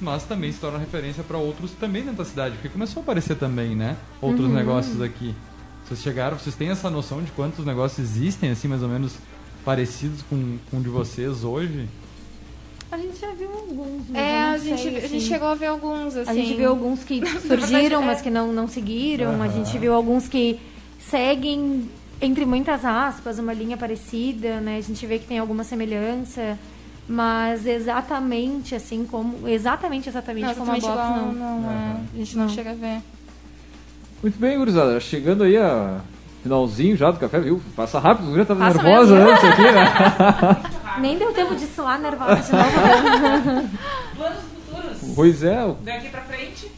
[0.00, 3.36] mas também se torna referência para outros também dentro da cidade, porque começou a aparecer
[3.36, 3.96] também, né?
[4.22, 5.34] Outros negócios aqui.
[5.86, 9.14] Vocês chegaram, vocês têm essa noção de quantos negócios existem, assim, mais ou menos
[9.64, 11.88] parecidos com, com o de vocês hoje?
[12.90, 15.20] A gente já viu alguns, mas É, eu não a gente, sei, a gente assim.
[15.20, 16.30] chegou a ver alguns, assim.
[16.30, 19.42] A gente viu alguns que surgiram, mas que não, não seguiram.
[19.42, 20.60] A gente viu alguns que
[21.00, 21.88] seguem,
[22.20, 24.76] entre muitas aspas, uma linha parecida, né?
[24.78, 26.58] A gente vê que tem alguma semelhança.
[27.06, 29.46] Mas exatamente assim como.
[29.46, 31.60] Exatamente, exatamente Não, como a exatamente Box, igual, não.
[31.60, 32.00] não, é.
[32.14, 32.54] A gente não, Não.
[32.54, 33.02] chega a ver.
[34.24, 34.98] Muito bem, gurizada.
[35.00, 35.98] Chegando aí a
[36.42, 37.60] finalzinho já do café, viu?
[37.76, 39.30] Passa rápido, já tava Passa nervosa mesmo.
[39.30, 40.62] antes aqui, né?
[40.98, 43.68] Nem deu tempo de suar nervosa de novo.
[44.16, 45.12] Planos futuros.
[45.14, 46.72] pois é, Daqui pra frente.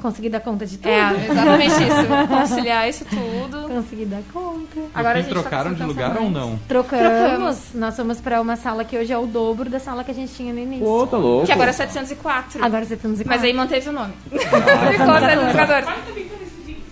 [0.00, 0.88] Consegui dar conta de tudo.
[0.88, 2.28] É, exatamente isso.
[2.28, 3.68] Conciliar isso tudo.
[3.68, 4.80] Consegui dar conta.
[4.94, 6.46] Agora a gente tá trocaram de precisando lugar pensar ou mais.
[6.46, 6.58] não?
[6.68, 7.06] Trocamos.
[7.08, 7.58] Trocamos.
[7.74, 10.32] Nós fomos pra uma sala que hoje é o dobro da sala que a gente
[10.32, 10.84] tinha no início.
[10.84, 11.46] pô, tá louco.
[11.46, 12.64] Que agora é 704.
[12.64, 14.12] Agora você tem Mas aí manteve o nome.
[14.32, 16.25] Ah, Ficou 714.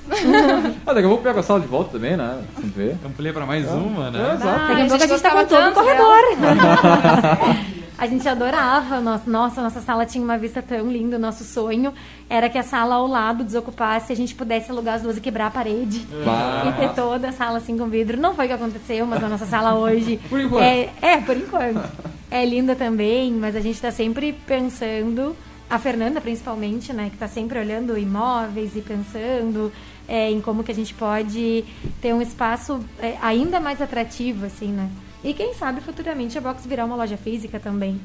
[0.86, 2.42] Ah, daqui a pouco pega a sala de volta também, né?
[2.56, 2.96] Vamos ver.
[3.04, 4.34] Amplia para mais uma, É, né?
[4.34, 4.48] exato.
[4.48, 6.18] Ah, Daqui a pouco a gente tá com todo o tanto corredor.
[7.96, 9.00] a gente adorava.
[9.00, 11.16] Nossa, nossa, nossa sala tinha uma vista tão linda.
[11.16, 11.92] O nosso sonho
[12.28, 15.46] era que a sala ao lado desocupasse, a gente pudesse alugar as duas e quebrar
[15.46, 16.06] a parede.
[16.24, 16.64] Bah.
[16.68, 18.18] E ter toda a sala assim com vidro.
[18.20, 20.18] Não foi o que aconteceu, mas a nossa sala hoje.
[20.28, 20.62] Por enquanto.
[20.62, 21.82] É, é, por enquanto.
[22.30, 25.34] É linda também, mas a gente tá sempre pensando.
[25.70, 29.72] A Fernanda, principalmente, né, que tá sempre olhando imóveis e pensando
[30.08, 31.64] é, em como que a gente pode
[32.00, 34.90] ter um espaço é, ainda mais atrativo, assim, né?
[35.22, 38.00] E quem sabe futuramente a Box virar uma loja física também.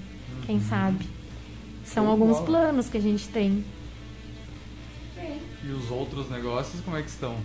[0.46, 1.06] Quem sabe?
[1.84, 2.46] São de alguns bola.
[2.46, 3.64] planos que a gente tem.
[5.64, 7.36] E os outros negócios, como é que estão?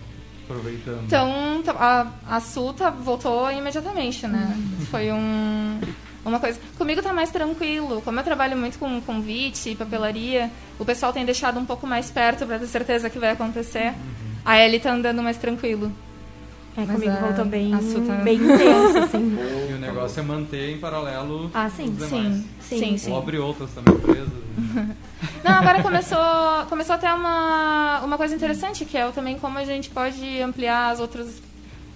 [0.45, 1.03] Aproveitando.
[1.05, 4.55] Então, tá- a, a Suta voltou imediatamente, né?
[4.91, 5.79] Foi um,
[6.23, 6.59] uma coisa.
[6.77, 8.01] Comigo tá mais tranquilo.
[8.03, 10.49] Como eu trabalho muito com convite e papelaria,
[10.79, 13.93] o pessoal tem deixado um pouco mais perto pra ter certeza que vai acontecer.
[14.45, 15.91] A Ellie tá andando mais tranquilo.
[16.77, 19.37] É, Mas comigo a- voltou bem, tá- bem intenso, assim.
[19.69, 21.95] E o negócio é manter em paralelo Ah, sim.
[21.99, 22.97] Sim, sim, Sim.
[22.97, 23.11] sim.
[23.11, 24.27] Ou abrir outras também empresas.
[25.43, 26.17] Não, agora começou,
[26.69, 30.89] começou a ter uma, uma coisa interessante, que é também como a gente pode ampliar
[30.91, 31.41] as outras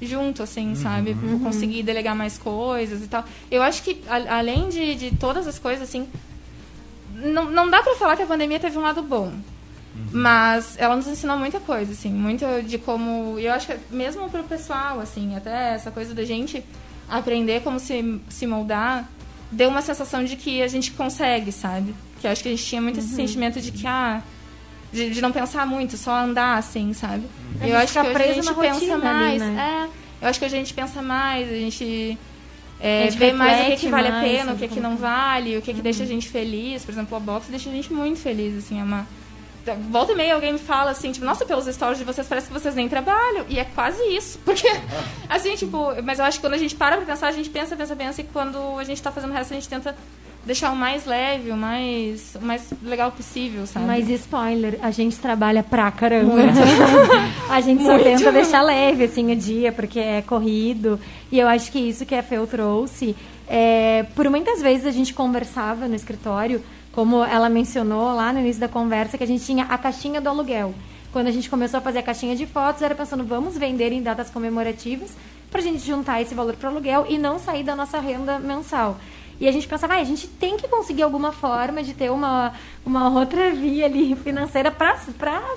[0.02, 1.16] junto, assim, sabe?
[1.44, 3.26] Conseguir delegar mais coisas e tal.
[3.52, 6.08] Eu acho que, a- além de, de todas as coisas, assim,
[7.16, 9.34] não, não dá pra falar que a pandemia teve um lado bom.
[10.12, 13.38] Mas ela nos ensinou muita coisa, assim, muito de como.
[13.40, 16.64] e Eu acho que mesmo pro pessoal, assim, até essa coisa da gente
[17.08, 19.10] aprender como se, se moldar,
[19.52, 21.94] deu uma sensação de que a gente consegue, sabe?
[22.20, 24.22] Que eu acho que a gente tinha muito esse sentimento de que, ah,
[24.92, 27.24] de, de não pensar muito, só andar assim, sabe?
[27.62, 29.42] A eu gente acho que hoje a gente pensa ali, mais.
[29.42, 29.90] né?
[30.22, 32.18] É, eu acho que hoje a gente pensa mais, a gente.
[32.80, 34.68] é, A gente vê mais o que, reflete que vale a mais pena, o sobre
[34.68, 36.84] que, que não vale, o que, que deixa a gente feliz.
[36.84, 39.08] Por exemplo, a box deixa a gente muito feliz, assim, é uma.
[39.76, 42.54] Volta e meia alguém me fala assim, tipo, nossa, pelos stories de vocês parece que
[42.54, 43.46] vocês nem trabalham.
[43.50, 44.40] E é quase isso.
[44.46, 44.68] Porque,
[45.28, 47.76] assim, tipo, mas eu acho que quando a gente para pra pensar, a gente pensa,
[47.76, 49.96] pensa, pensa, e quando a gente tá fazendo o resto, a gente tenta
[50.46, 53.86] deixar o mais leve, o mais, o mais legal possível, sabe?
[53.86, 56.36] Mas spoiler, a gente trabalha pra caramba.
[57.50, 61.00] a gente só tenta deixar leve assim o dia, porque é corrido.
[61.32, 63.16] E eu acho que isso que a Fel trouxe,
[63.48, 66.64] é, por muitas vezes a gente conversava no escritório,
[67.00, 70.28] como ela mencionou lá no início da conversa, que a gente tinha a caixinha do
[70.28, 70.76] aluguel.
[71.14, 74.02] Quando a gente começou a fazer a caixinha de fotos, era pensando, vamos vender em
[74.04, 75.12] datas comemorativas
[75.50, 78.98] pra gente juntar esse valor para aluguel e não sair da nossa renda mensal.
[79.40, 82.52] E a gente pensava, ah, a gente tem que conseguir alguma forma de ter uma,
[82.86, 84.98] uma outra via ali financeira para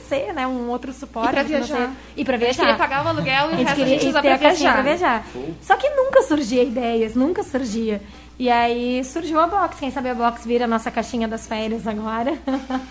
[0.08, 1.36] ser, né, um outro suporte.
[1.36, 1.66] E financeiro.
[1.66, 1.92] viajar.
[2.16, 2.78] E para A gente viajar.
[2.78, 4.82] pagar o aluguel e o A resto a gente usa a caixinha viajar.
[4.84, 5.26] viajar.
[5.60, 8.00] Só que nunca surgia ideias, nunca surgia.
[8.38, 9.78] E aí surgiu a Box.
[9.78, 12.36] Quem sabe a Box vira a nossa caixinha das férias agora.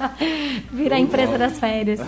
[0.72, 2.00] vira a empresa das férias.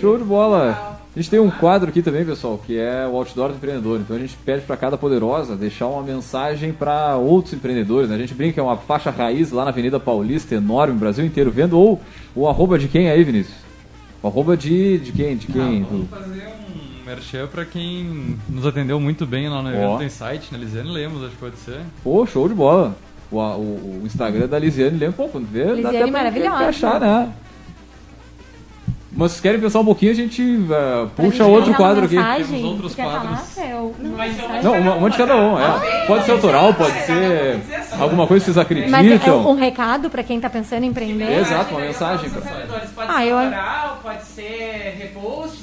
[0.00, 1.00] Show de bola!
[1.14, 4.00] A gente tem um quadro aqui também, pessoal, que é o Outdoor do Empreendedor.
[4.00, 8.08] Então a gente pede para cada poderosa deixar uma mensagem para outros empreendedores.
[8.10, 8.16] Né?
[8.16, 11.52] A gente brinca é uma faixa raiz lá na Avenida Paulista, enorme, o Brasil inteiro
[11.52, 11.78] vendo.
[11.78, 12.00] Ou
[12.34, 13.56] o arroba de quem aí, Vinícius?
[14.20, 15.36] O arroba de, de quem?
[15.36, 15.82] De quem?
[15.82, 16.63] Ah, vamos fazer um
[17.04, 19.96] merchan pra quem nos atendeu muito bem lá no evento Ó.
[19.98, 21.80] do Insight, na Lisiane Lemos, acho que pode ser.
[22.02, 22.96] Pô, show de bola!
[23.30, 26.64] O, o, o Instagram da Lisiane lembra, pô, quando vê, dá Lisiane até pra maravilhosa.
[26.66, 27.32] achar, né?
[29.16, 32.16] Mas se querem pensar um pouquinho, a gente uh, Pra puxa gente outro quadro aqui.
[32.16, 33.48] mensagem, Temos outros falar, quadros.
[33.54, 33.94] Fel?
[34.00, 34.62] Não, Mas mensagem.
[34.64, 36.06] Não, uma, uma de cada um, é.
[36.08, 37.60] Pode ser autoral, pode ser
[38.00, 38.90] alguma coisa que vocês acreditam.
[38.90, 41.30] Mas é um recado pra quem tá pensando em empreender?
[41.38, 42.28] Exato, uma mensagem.
[42.28, 42.90] Para pra- empreendedores.
[42.90, 45.53] Pode Ah, ser eu- autoral, pode ser repost,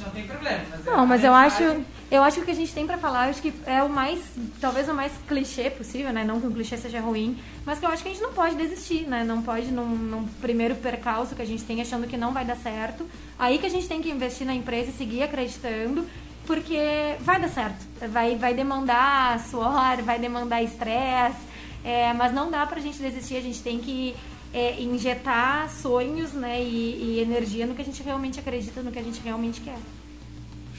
[0.95, 1.63] não mas eu acho,
[2.11, 4.21] eu acho que o que a gente tem pra falar, acho que é o mais,
[4.59, 6.25] talvez o mais clichê possível, né?
[6.25, 8.55] Não que um clichê seja ruim, mas que eu acho que a gente não pode
[8.55, 9.23] desistir, né?
[9.23, 12.57] Não pode num, num primeiro percalço que a gente tem achando que não vai dar
[12.57, 13.07] certo.
[13.39, 16.05] Aí que a gente tem que investir na empresa e seguir acreditando,
[16.45, 17.87] porque vai dar certo.
[18.09, 21.39] Vai, vai demandar suor, vai demandar estresse,
[21.83, 24.13] é, mas não dá pra gente desistir, a gente tem que
[24.53, 26.61] é, injetar sonhos, né?
[26.61, 29.77] E, e energia no que a gente realmente acredita, no que a gente realmente quer.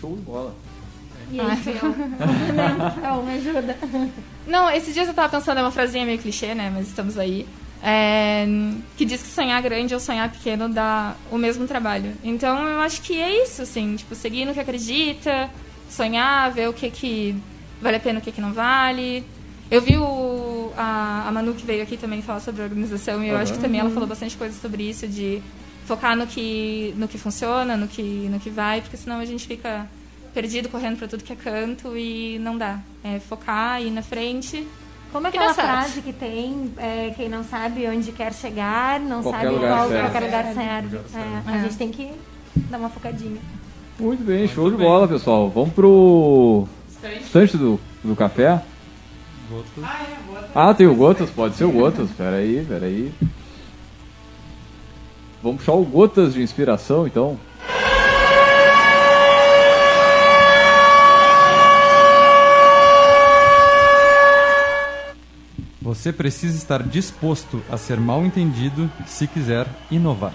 [0.02, 0.52] Show de bola.
[1.30, 1.74] E aí, Fel?
[3.00, 3.78] Fel, me ajuda.
[4.48, 6.70] Não, esses dias eu tava pensando, é uma frasinha meio clichê, né?
[6.74, 7.46] Mas estamos aí.
[7.80, 8.44] É,
[8.96, 12.14] que diz que sonhar grande ou sonhar pequeno dá o mesmo trabalho.
[12.24, 15.48] Então eu acho que é isso, assim, tipo, seguir no que acredita,
[15.88, 17.36] sonhar, ver o que que
[17.80, 19.24] vale a pena e o que que não vale.
[19.70, 23.36] Eu vi o, a, a Manu que veio aqui também falar sobre organização e eu
[23.36, 25.42] acho que também ela falou bastante coisa sobre isso, de
[25.86, 29.46] focar no que, no que funciona, no que, no que vai, porque senão a gente
[29.46, 29.86] fica
[30.34, 32.78] perdido correndo para tudo que é canto e não dá.
[33.04, 34.66] É focar, ir na frente.
[35.12, 39.22] Como é Que aquela frase que tem, é, quem não sabe onde quer chegar, não
[39.22, 40.00] Qualquer sabe qual serve.
[40.00, 40.96] qualquer lugar serve.
[41.14, 41.62] É, a É.
[41.64, 42.10] gente tem que
[42.70, 43.36] dar uma focadinha.
[44.00, 45.50] Muito bem, show de bola, pessoal.
[45.50, 46.66] Vamos pro
[47.20, 48.62] estante do, do café.
[49.50, 49.84] Gotas.
[49.84, 50.48] Ah, é, boa.
[50.54, 52.08] Ah, tem o Gotas, pode ser o Gotas.
[52.16, 53.12] Pera aí, pera aí.
[55.42, 57.38] Vamos puxar o Gotas de inspiração, então.
[65.80, 70.32] Você precisa estar disposto a ser mal entendido se quiser inovar.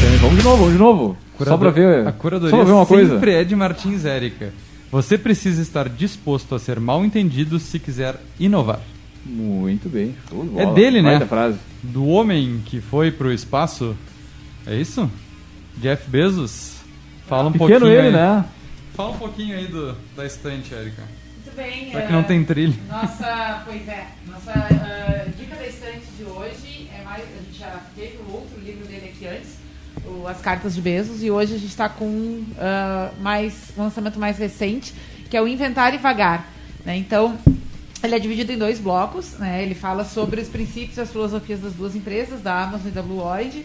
[0.00, 0.18] Também.
[0.18, 1.16] Vamos de novo, vamos de novo.
[1.42, 2.06] Só pra ver.
[2.06, 3.14] A curadoria só pra ver uma coisa.
[3.14, 4.52] sempre é de Martins Érica.
[4.90, 8.80] Você precisa estar disposto a ser mal entendido se quiser inovar.
[9.24, 10.14] Muito bem.
[10.30, 10.74] É bola.
[10.74, 11.18] dele, né?
[11.26, 11.58] Frase.
[11.82, 13.96] Do homem que foi pro espaço.
[14.66, 15.10] É isso?
[15.78, 16.76] Jeff Bezos?
[17.26, 18.12] Fala um Pequeno pouquinho ele, aí.
[18.12, 18.44] né?
[18.94, 21.02] Fala um pouquinho aí do, da estante, Érica.
[21.34, 21.94] Muito bem.
[21.94, 22.74] É, que não tem trilho.
[22.88, 24.06] Nossa, pois é.
[24.26, 27.22] Nossa ah, dica da estante de hoje é mais.
[27.22, 29.65] A gente já teve o outro livro dele aqui antes, o
[30.28, 34.38] As Cartas de Bezos, e hoje a gente está com ah, mais um lançamento mais
[34.38, 34.94] recente,
[35.30, 36.46] que é o Inventar e Vagar.
[36.84, 36.96] né?
[36.96, 37.38] Então,
[38.02, 39.62] ele é dividido em dois blocos, né?
[39.62, 43.02] Ele fala sobre os princípios e as filosofias das duas empresas, da Amazon e da
[43.02, 43.64] Blue Origin.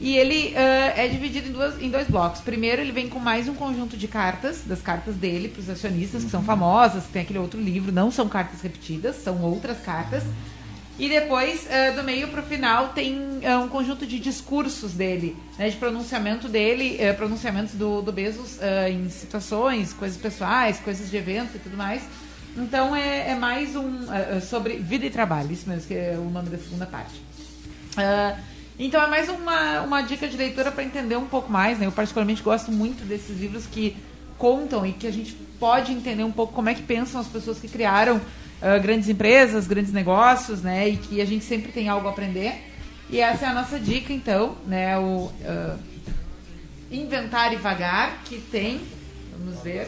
[0.00, 2.40] E ele ah, é dividido em, duas, em dois blocos.
[2.40, 6.24] Primeiro, ele vem com mais um conjunto de cartas, das cartas dele para os acionistas,
[6.24, 10.22] que são famosas, que tem aquele outro livro, não são cartas repetidas, são outras cartas.
[11.00, 15.34] E depois, ah, do meio para o final, tem ah, um conjunto de discursos dele,
[15.58, 21.16] né, de pronunciamento dele, eh, pronunciamentos do, do Bezos em situações, coisas pessoais, coisas de
[21.16, 22.02] evento e tudo mais.
[22.54, 23.88] Então é, é mais um
[24.42, 27.22] sobre vida e trabalho, isso mesmo que é o nome da segunda parte.
[28.78, 31.78] Então é mais uma, uma dica de leitura para entender um pouco mais.
[31.78, 31.86] Né?
[31.86, 33.96] Eu particularmente gosto muito desses livros que
[34.36, 37.58] contam e que a gente pode entender um pouco como é que pensam as pessoas
[37.58, 38.20] que criaram
[38.62, 40.88] ah, grandes empresas, grandes negócios, né?
[40.88, 42.52] E que a gente sempre tem algo a aprender.
[43.08, 44.98] E essa é a nossa dica, então, né?
[44.98, 45.76] O ah,
[46.90, 48.80] Inventar e Vagar, que tem,
[49.38, 49.86] vamos ver,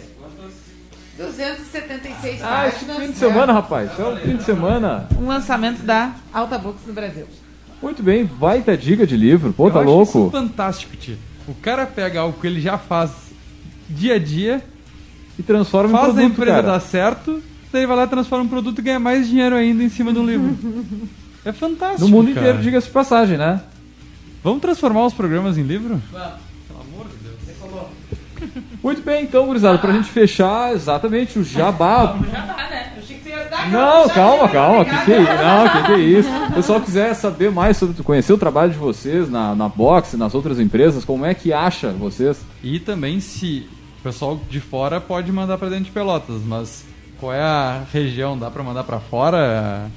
[1.16, 2.97] 276 Ah, esse páginas.
[2.97, 3.14] fim de né?
[3.14, 3.91] semana, rapaz.
[3.99, 5.09] É o fim de semana.
[5.18, 7.27] Um lançamento da Alta Books no Brasil.
[7.83, 9.53] Muito bem, baita dica de livro.
[9.53, 10.18] Pô, Eu tá acho louco?
[10.20, 11.18] Isso fantástico, tio.
[11.49, 13.11] O cara pega algo que ele já faz
[13.89, 14.62] dia a dia,
[15.39, 16.66] E transforma em faz produto, a empresa cara.
[16.73, 17.43] dar certo,
[17.73, 20.57] daí vai lá, transforma em produto e ganha mais dinheiro ainda em cima do livro.
[21.45, 22.03] É fantástico.
[22.03, 22.41] No mundo cara.
[22.41, 23.61] inteiro, diga-se de passagem, né?
[24.45, 26.01] Vamos transformar os programas em livro?
[26.09, 27.35] Pelo amor de Deus.
[27.45, 27.91] Você falou.
[28.83, 32.16] Muito bem, então, gurizada, pra gente fechar exatamente o jabá.
[32.31, 32.93] Já tá, né?
[32.97, 34.85] Eu achei que você ia dar Não, calma, ia calma.
[34.85, 35.33] Que que é isso?
[35.33, 36.29] Não, que que é isso?
[36.47, 40.16] Se o pessoal quiser saber mais sobre conhecer o trabalho de vocês na, na Box,
[40.16, 42.41] nas outras empresas, como é que acha vocês?
[42.62, 43.66] E também se
[43.99, 46.85] o pessoal de fora pode mandar pra dentro de Pelotas, mas
[47.23, 48.37] qual é a região?
[48.37, 49.89] Dá pra mandar pra fora?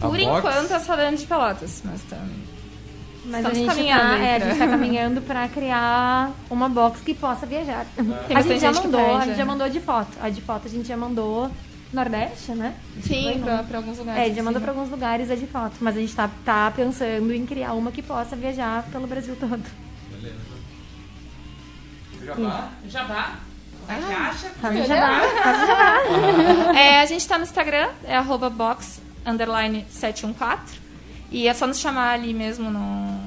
[0.00, 0.38] A Por box?
[0.38, 2.18] enquanto é só dentro de Pelotas, mas tá.
[3.24, 7.00] Mas a Estamos gente, caminhando tá, é, a gente tá caminhando pra criar uma box
[7.02, 7.86] que possa viajar.
[8.26, 10.10] Tem a gente já gente mandou, a gente já mandou de foto.
[10.20, 11.48] A de foto a gente já mandou
[11.92, 12.74] Nordeste, né?
[13.00, 14.32] Sim, pra alguns lugares.
[14.32, 14.64] É, já mandou sim.
[14.64, 15.76] pra alguns lugares a de foto.
[15.80, 19.62] Mas a gente tá, tá pensando em criar uma que possa viajar pelo Brasil todo.
[22.24, 22.34] Jabá.
[22.34, 23.51] Como
[23.88, 24.80] jabá, faz
[25.64, 26.00] o jabá.
[26.78, 30.80] É, a gente tá no Instagram, é arroba box underline 714.
[31.30, 33.20] E é só nos chamar ali mesmo no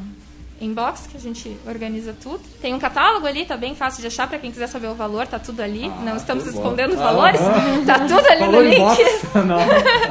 [0.61, 2.41] inbox que a gente organiza tudo.
[2.61, 5.25] Tem um catálogo ali, tá bem fácil de achar pra quem quiser saber o valor,
[5.27, 5.89] tá tudo ali.
[6.03, 6.61] Não estamos tudo bom.
[6.61, 7.41] escondendo os Ah, valores,
[7.85, 8.77] tá tudo ali no link.
[8.79, 9.01] box?
[9.35, 9.57] Não.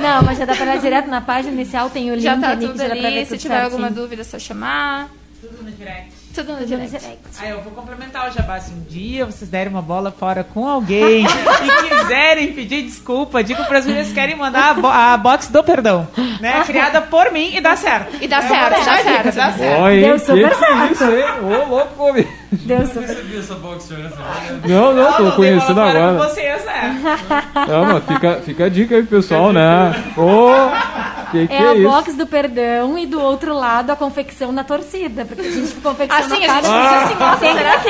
[0.01, 2.51] Não, mas já dá pra ir direto na página inicial, tem o link Já tá
[2.51, 3.01] ali, tudo ali.
[3.01, 3.64] ver Se tudo tiver certinho.
[3.64, 5.09] alguma dúvida, é só chamar.
[5.40, 6.12] Tudo no direct.
[6.35, 6.91] Tudo no direct.
[6.99, 7.18] direct.
[7.41, 8.59] Aí eu vou complementar o jabá.
[8.59, 13.64] Se um dia vocês derem uma bola fora com alguém e quiserem pedir desculpa, digo
[13.64, 16.09] para as meninas que querem mandar a, bo a box do perdão,
[16.41, 16.62] né?
[16.66, 18.16] Criada por mim e dá certo.
[18.20, 19.35] E dá É certo, dá certo.
[19.37, 19.82] Dá certo.
[19.82, 20.93] Oi, Deu que super é certo.
[20.93, 21.22] isso aí?
[21.41, 22.12] Ô, louco,
[22.55, 22.66] homem.
[22.66, 23.00] Deu super.
[23.09, 24.12] recebi essa box, senhora.
[24.66, 26.12] Não, não, tô Não, não bola conhecendo agora.
[26.18, 27.02] com vocês, né?
[27.68, 29.94] Não, mas fica, fica a dica aí, pessoal, né?
[30.16, 31.88] Ô, que que É é, a isso?
[31.88, 35.24] box do perdão e do outro lado a confecção da torcida.
[35.24, 37.07] Porque a gente confecciona Assim, a cada gente Ah.
[37.09, 37.88] fica assim, nossa, será que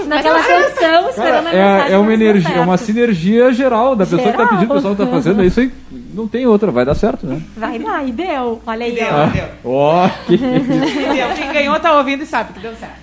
[0.00, 0.06] deu?
[0.06, 1.90] naquela tensão, esperando a Cara, mensagem.
[1.90, 2.86] é, é uma deu energia, é uma certo.
[2.86, 4.48] sinergia geral da pessoa que tá Geral.
[4.48, 5.42] pedindo, o pessoal que tá fazendo.
[5.42, 5.72] É isso aí.
[6.14, 7.42] Não tem outra, vai dar certo, né?
[7.56, 8.60] Vai dar, e deu.
[8.64, 9.26] Olha aí, Deu, ó.
[9.26, 9.44] deu.
[9.64, 10.44] Ó, que isso.
[10.44, 11.28] Deu.
[11.36, 13.02] Quem ganhou tá ouvindo e sabe que deu certo.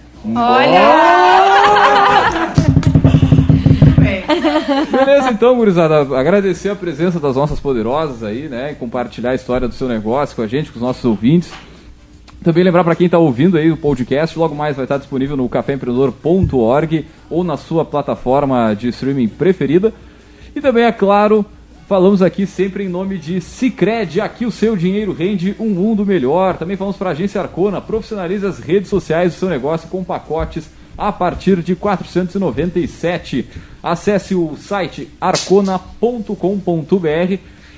[3.97, 4.23] Bem,
[4.89, 6.17] Beleza, então, gurizada.
[6.17, 8.71] Agradecer a presença das nossas poderosas aí, né?
[8.71, 11.51] E compartilhar a história do seu negócio com a gente, com os nossos ouvintes.
[12.43, 15.47] Também lembrar para quem está ouvindo aí o podcast, logo mais vai estar disponível no
[15.47, 19.93] caféempreendedor.org ou na sua plataforma de streaming preferida.
[20.55, 21.45] E também, é claro,
[21.91, 26.55] falamos aqui sempre em nome de Cicred, aqui o seu dinheiro rende um mundo melhor.
[26.55, 30.69] Também falamos para a agência Arcona, profissionalize as redes sociais do seu negócio com pacotes
[30.97, 33.45] a partir de 497.
[33.83, 36.33] Acesse o site arcona.com.br.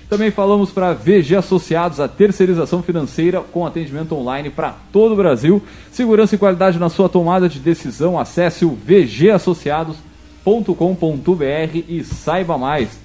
[0.07, 5.59] Também falamos para VG Associados, a terceirização financeira com atendimento online para todo o Brasil.
[5.91, 8.19] Segurança e qualidade na sua tomada de decisão.
[8.19, 13.01] Acesse o vgasociados.com.br e saiba mais.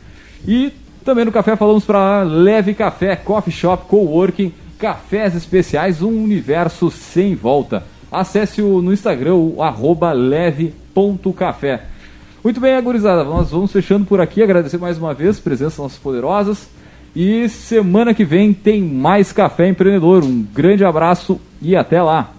[0.46, 0.70] E
[1.08, 7.34] também no café falamos para Leve Café, Coffee Shop, Coworking, cafés especiais, um universo sem
[7.34, 7.82] volta.
[8.12, 11.84] Acesse o no Instagram o arroba leve.café.
[12.44, 14.42] Muito bem, agorizada, nós vamos fechando por aqui.
[14.42, 16.68] Agradecer mais uma vez a presença das nossas poderosas.
[17.16, 20.22] E semana que vem tem mais Café Empreendedor.
[20.22, 22.37] Um grande abraço e até lá!